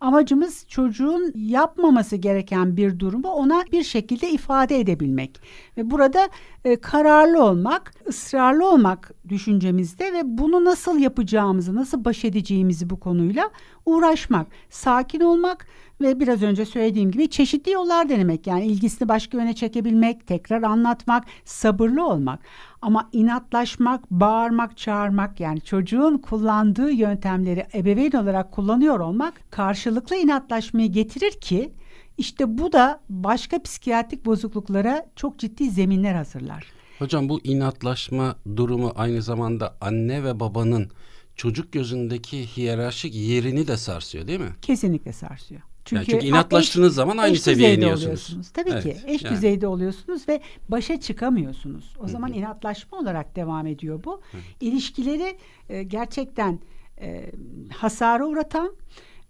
[0.00, 5.40] Amacımız çocuğun yapmaması gereken bir durumu ona bir şekilde ifade edebilmek.
[5.76, 6.28] Ve burada
[6.64, 13.50] e, kararlı olmak, ısrarlı olmak düşüncemizde ve bunu nasıl yapacağımızı, nasıl baş edeceğimizi bu konuyla
[13.86, 14.46] uğraşmak.
[14.70, 15.66] Sakin olmak
[16.00, 18.46] ve biraz önce söylediğim gibi çeşitli yollar denemek.
[18.46, 22.40] Yani ilgisini başka yöne çekebilmek, tekrar anlatmak, sabırlı olmak.
[22.82, 31.32] Ama inatlaşmak, bağırmak, çağırmak yani çocuğun kullandığı yöntemleri ebeveyn olarak kullanıyor olmak karşılıklı inatlaşmayı getirir
[31.32, 31.72] ki
[32.18, 36.66] işte bu da başka psikiyatrik bozukluklara çok ciddi zeminler hazırlar.
[36.98, 40.90] Hocam bu inatlaşma durumu aynı zamanda anne ve babanın
[41.36, 44.52] çocuk gözündeki hiyerarşik yerini de sarsıyor değil mi?
[44.62, 45.62] Kesinlikle sarsıyor.
[45.84, 48.50] Çünkü, yani çünkü inatlaştığınız eş, zaman aynı seviyeye iniyorsunuz.
[48.54, 49.34] Tabii evet, ki eş yani.
[49.34, 51.96] düzeyde oluyorsunuz ve başa çıkamıyorsunuz.
[52.00, 52.36] O zaman Hı-hı.
[52.38, 54.12] inatlaşma olarak devam ediyor bu.
[54.12, 54.40] Hı-hı.
[54.60, 55.36] İlişkileri
[55.68, 56.58] e, gerçekten
[57.00, 57.30] e,
[57.72, 58.76] hasara uğratan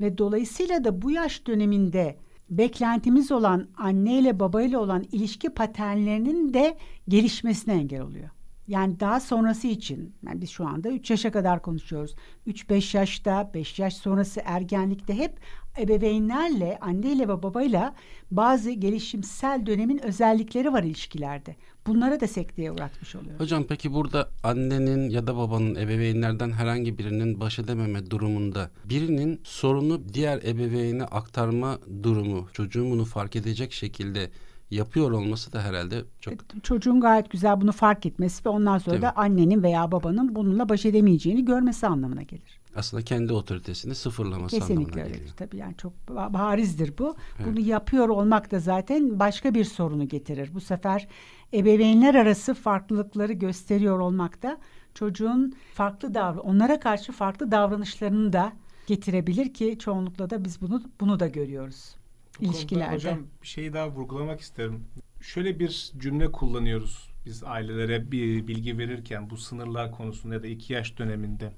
[0.01, 2.17] ve dolayısıyla da bu yaş döneminde
[2.51, 6.77] beklentimiz olan anneyle babayla olan ilişki paternlerinin de
[7.09, 8.29] gelişmesine engel oluyor.
[8.69, 12.15] Yani daha sonrası için yani biz şu anda 3 yaşa kadar konuşuyoruz.
[12.47, 15.39] 3-5 yaşta, 5 yaş sonrası ergenlikte hep
[15.79, 17.95] ebeveynlerle, anneyle ve babayla
[18.31, 21.57] bazı gelişimsel dönemin özellikleri var ilişkilerde.
[21.87, 23.41] Bunlara da sekteye uğratmış oluyor.
[23.41, 30.01] Hocam peki burada annenin ya da babanın ebeveynlerden herhangi birinin baş edememe durumunda birinin sorunu
[30.15, 34.31] diğer ebeveyne aktarma durumu çocuğun bunu fark edecek şekilde
[34.71, 36.35] yapıyor olması da herhalde çok...
[36.65, 39.13] Çocuğun gayet güzel bunu fark etmesi ve ondan sonra Değil da mi?
[39.17, 42.61] annenin veya babanın bununla baş edemeyeceğini görmesi anlamına gelir.
[42.77, 45.17] Aslında kendi otoritesini sıfırlaması Kesinlikle anlamına öyle.
[45.17, 45.35] geliyor.
[45.37, 47.17] Tabii yani çok barizdir bu.
[47.39, 47.47] Evet.
[47.47, 50.55] Bunu yapıyor olmak da zaten başka bir sorunu getirir.
[50.55, 51.09] Bu sefer
[51.55, 54.59] ebeveynler arası farklılıkları gösteriyor olmak da
[54.95, 58.53] çocuğun farklı davran onlara karşı farklı davranışlarını da
[58.87, 61.97] getirebilir ki çoğunlukla da biz bunu bunu da görüyoruz
[62.41, 62.95] Bu ilişkilerde.
[62.95, 64.85] Hocam bir şeyi daha vurgulamak isterim.
[65.21, 70.73] Şöyle bir cümle kullanıyoruz biz ailelere bir bilgi verirken bu sınırlar konusunda ya da iki
[70.73, 71.53] yaş döneminde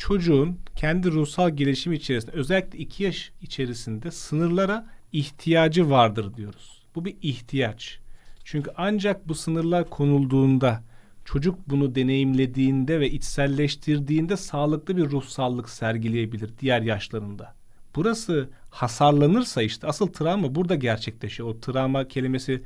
[0.00, 6.82] çocuğun kendi ruhsal gelişimi içerisinde özellikle iki yaş içerisinde sınırlara ihtiyacı vardır diyoruz.
[6.94, 7.98] Bu bir ihtiyaç.
[8.44, 10.82] Çünkü ancak bu sınırlar konulduğunda
[11.24, 17.54] çocuk bunu deneyimlediğinde ve içselleştirdiğinde sağlıklı bir ruhsallık sergileyebilir diğer yaşlarında.
[17.96, 21.48] Burası hasarlanırsa işte asıl travma burada gerçekleşiyor.
[21.48, 22.62] O travma kelimesi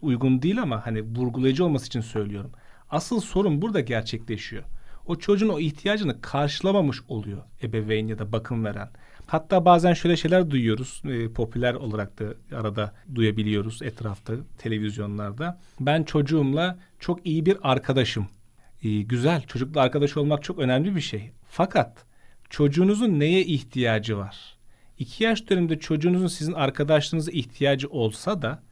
[0.00, 2.52] uygun değil ama hani vurgulayıcı olması için söylüyorum.
[2.90, 4.64] Asıl sorun burada gerçekleşiyor
[5.06, 8.90] o çocuğun o ihtiyacını karşılamamış oluyor ebeveyn ya da bakım veren.
[9.26, 11.02] Hatta bazen şöyle şeyler duyuyoruz.
[11.04, 12.24] E, popüler olarak da
[12.56, 15.60] arada duyabiliyoruz etrafta, televizyonlarda.
[15.80, 18.26] Ben çocuğumla çok iyi bir arkadaşım.
[18.82, 21.30] E, güzel, çocukla arkadaş olmak çok önemli bir şey.
[21.48, 22.04] Fakat
[22.50, 24.56] çocuğunuzun neye ihtiyacı var?
[24.98, 28.62] İki yaş döneminde çocuğunuzun sizin arkadaşlığınıza ihtiyacı olsa da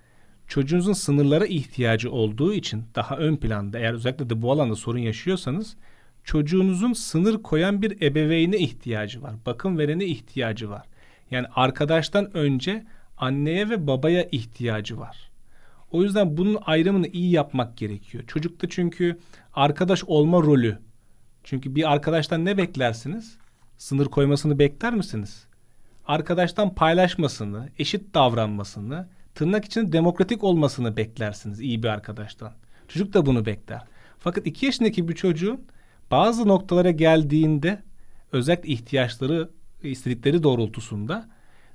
[0.46, 5.76] çocuğunuzun sınırlara ihtiyacı olduğu için daha ön planda eğer özellikle de bu alanda sorun yaşıyorsanız
[6.24, 9.34] çocuğunuzun sınır koyan bir ebeveyne ihtiyacı var.
[9.46, 10.86] Bakım verene ihtiyacı var.
[11.30, 12.84] Yani arkadaştan önce
[13.16, 15.30] anneye ve babaya ihtiyacı var.
[15.90, 18.24] O yüzden bunun ayrımını iyi yapmak gerekiyor.
[18.26, 19.18] Çocukta çünkü
[19.54, 20.78] arkadaş olma rolü.
[21.44, 23.38] Çünkü bir arkadaştan ne beklersiniz?
[23.78, 25.46] Sınır koymasını bekler misiniz?
[26.06, 32.52] Arkadaştan paylaşmasını, eşit davranmasını, tırnak içinde demokratik olmasını beklersiniz iyi bir arkadaştan.
[32.88, 33.82] Çocuk da bunu bekler.
[34.18, 35.60] Fakat iki yaşındaki bir çocuğun
[36.10, 37.82] bazı noktalara geldiğinde
[38.32, 39.50] özellikle ihtiyaçları
[39.82, 41.28] istedikleri doğrultusunda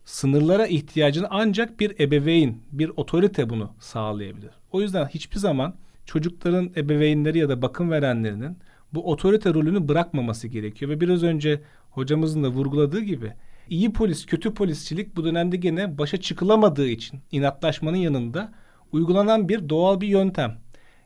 [0.05, 4.51] sınırlara ihtiyacını ancak bir ebeveyn, bir otorite bunu sağlayabilir.
[4.71, 5.75] O yüzden hiçbir zaman
[6.05, 8.57] çocukların ebeveynleri ya da bakım verenlerinin
[8.93, 10.91] bu otorite rolünü bırakmaması gerekiyor.
[10.91, 13.33] Ve biraz önce hocamızın da vurguladığı gibi
[13.69, 18.53] iyi polis, kötü polisçilik bu dönemde gene başa çıkılamadığı için inatlaşmanın yanında
[18.91, 20.57] uygulanan bir doğal bir yöntem.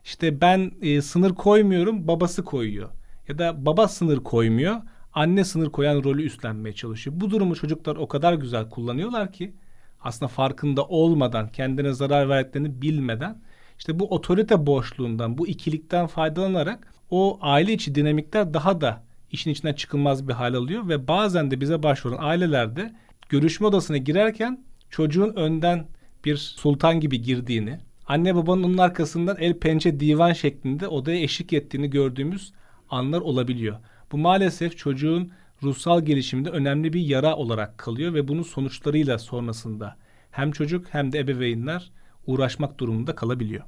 [0.04, 2.88] İşte ben e, sınır koymuyorum, babası koyuyor.
[3.30, 4.76] Ya da baba sınır koymuyor,
[5.12, 7.20] anne sınır koyan rolü üstlenmeye çalışıyor.
[7.20, 9.54] Bu durumu çocuklar o kadar güzel kullanıyorlar ki
[10.00, 13.38] aslında farkında olmadan, kendine zarar verdiklerini bilmeden
[13.78, 19.74] işte bu otorite boşluğundan, bu ikilikten faydalanarak o aile içi dinamikler daha da işin içinden
[19.74, 22.94] çıkılmaz bir hal alıyor ve bazen de bize başvuran ailelerde
[23.28, 25.86] görüşme odasına girerken çocuğun önden
[26.24, 31.90] bir sultan gibi girdiğini, anne babanın onun arkasından el pençe divan şeklinde odaya eşlik ettiğini
[31.90, 32.52] gördüğümüz
[32.90, 33.76] anlar olabiliyor.
[34.12, 35.32] Bu maalesef çocuğun
[35.62, 39.96] ruhsal gelişiminde önemli bir yara olarak kalıyor ve bunun sonuçlarıyla sonrasında
[40.30, 41.90] hem çocuk hem de ebeveynler
[42.26, 43.64] uğraşmak durumunda kalabiliyor.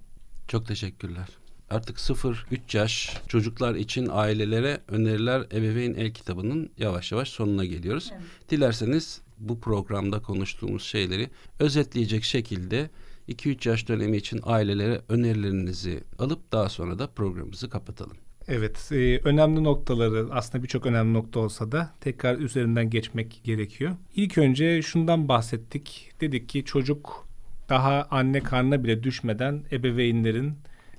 [0.48, 1.28] Çok teşekkürler.
[1.70, 8.10] Artık 0-3 yaş çocuklar için ailelere öneriler ebeveyn el kitabının yavaş yavaş sonuna geliyoruz.
[8.12, 8.50] Evet.
[8.50, 12.90] Dilerseniz bu programda konuştuğumuz şeyleri özetleyecek şekilde
[13.28, 18.16] 2-3 yaş dönemi için ailelere önerilerinizi alıp daha sonra da programımızı kapatalım.
[18.48, 23.96] Evet, e, önemli noktaları aslında birçok önemli nokta olsa da tekrar üzerinden geçmek gerekiyor.
[24.14, 26.10] İlk önce şundan bahsettik.
[26.20, 27.28] Dedik ki çocuk
[27.68, 30.54] daha anne karnına bile düşmeden ebeveynlerin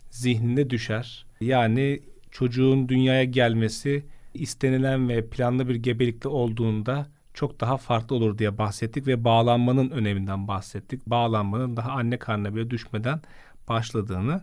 [0.10, 1.26] zihninde düşer.
[1.42, 2.00] Yani
[2.32, 9.08] çocuğun dünyaya gelmesi istenilen ve planlı bir gebelikte olduğunda çok daha farklı olur diye bahsettik
[9.08, 11.08] ve bağlanmanın öneminden bahsettik.
[11.08, 13.22] Bağlanmanın daha anne karnına bile düşmeden
[13.70, 14.42] başladığını.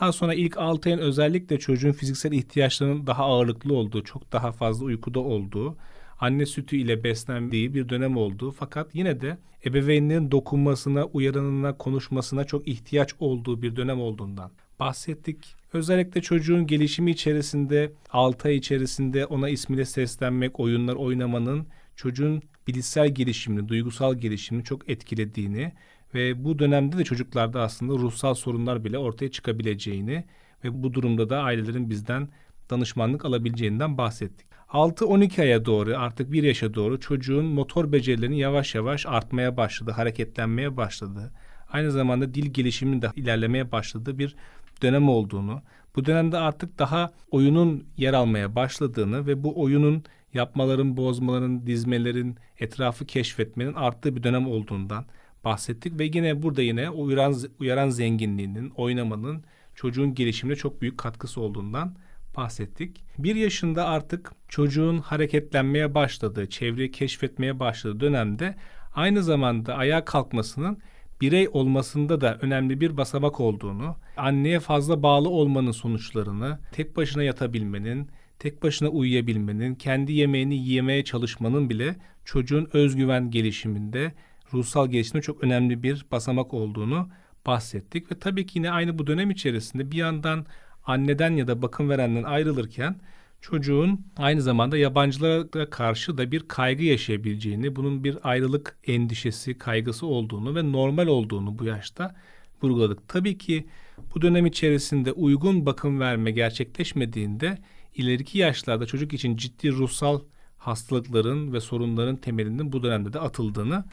[0.00, 4.84] Daha sonra ilk 6 ayın özellikle çocuğun fiziksel ihtiyaçlarının daha ağırlıklı olduğu, çok daha fazla
[4.84, 5.76] uykuda olduğu,
[6.20, 12.68] anne sütü ile beslendiği bir dönem olduğu fakat yine de ebeveynlerin dokunmasına, uyaranına, konuşmasına çok
[12.68, 15.54] ihtiyaç olduğu bir dönem olduğundan bahsettik.
[15.72, 23.68] Özellikle çocuğun gelişimi içerisinde 6 ay içerisinde ona ismiyle seslenmek, oyunlar oynamanın çocuğun bilişsel gelişimini,
[23.68, 25.72] duygusal gelişimini çok etkilediğini
[26.14, 30.24] ve bu dönemde de çocuklarda aslında ruhsal sorunlar bile ortaya çıkabileceğini
[30.64, 32.28] ve bu durumda da ailelerin bizden
[32.70, 34.46] danışmanlık alabileceğinden bahsettik.
[34.68, 40.76] 6-12 aya doğru artık 1 yaşa doğru çocuğun motor becerilerinin yavaş yavaş artmaya başladı, hareketlenmeye
[40.76, 41.32] başladı.
[41.72, 44.36] Aynı zamanda dil gelişiminin de ilerlemeye başladığı bir
[44.82, 45.62] dönem olduğunu,
[45.96, 50.04] bu dönemde artık daha oyunun yer almaya başladığını ve bu oyunun
[50.34, 55.06] yapmaların, bozmaların, dizmelerin, etrafı keşfetmenin arttığı bir dönem olduğundan
[55.44, 61.96] bahsettik ve yine burada yine uyaran, uyaran zenginliğinin, oynamanın çocuğun gelişimine çok büyük katkısı olduğundan
[62.36, 63.04] bahsettik.
[63.18, 68.54] Bir yaşında artık çocuğun hareketlenmeye başladığı, çevreyi keşfetmeye başladığı dönemde
[68.94, 70.78] aynı zamanda ayağa kalkmasının
[71.20, 78.08] birey olmasında da önemli bir basamak olduğunu, anneye fazla bağlı olmanın sonuçlarını, tek başına yatabilmenin,
[78.38, 84.12] tek başına uyuyabilmenin, kendi yemeğini yemeye çalışmanın bile çocuğun özgüven gelişiminde,
[84.52, 87.08] ruhsal gelişimde çok önemli bir basamak olduğunu
[87.46, 88.12] bahsettik.
[88.12, 90.46] Ve tabii ki yine aynı bu dönem içerisinde bir yandan
[90.86, 93.00] anneden ya da bakım verenden ayrılırken
[93.40, 100.54] çocuğun aynı zamanda yabancılara karşı da bir kaygı yaşayabileceğini, bunun bir ayrılık endişesi, kaygısı olduğunu
[100.54, 102.14] ve normal olduğunu bu yaşta
[102.62, 103.08] vurguladık.
[103.08, 103.66] Tabii ki
[104.14, 107.58] bu dönem içerisinde uygun bakım verme gerçekleşmediğinde
[107.94, 110.20] ileriki yaşlarda çocuk için ciddi ruhsal
[110.56, 113.84] hastalıkların ve sorunların temelinin bu dönemde de atıldığını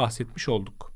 [0.00, 0.92] bahsetmiş olduk.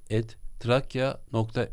[0.60, 1.72] trakya.edu.tr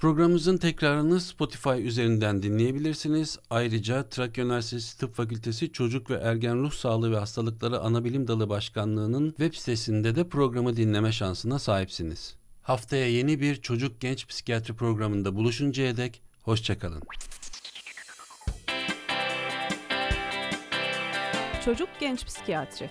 [0.00, 3.38] Programımızın tekrarını Spotify üzerinden dinleyebilirsiniz.
[3.50, 9.30] Ayrıca Trakya Üniversitesi Tıp Fakültesi Çocuk ve Ergen Ruh Sağlığı ve Hastalıkları Anabilim Dalı Başkanlığı'nın
[9.30, 12.36] web sitesinde de programı dinleme şansına sahipsiniz.
[12.62, 17.02] Haftaya yeni bir çocuk genç psikiyatri programında buluşuncaya dek hoşçakalın.
[21.64, 22.90] Çocuk Genç Psikiyatri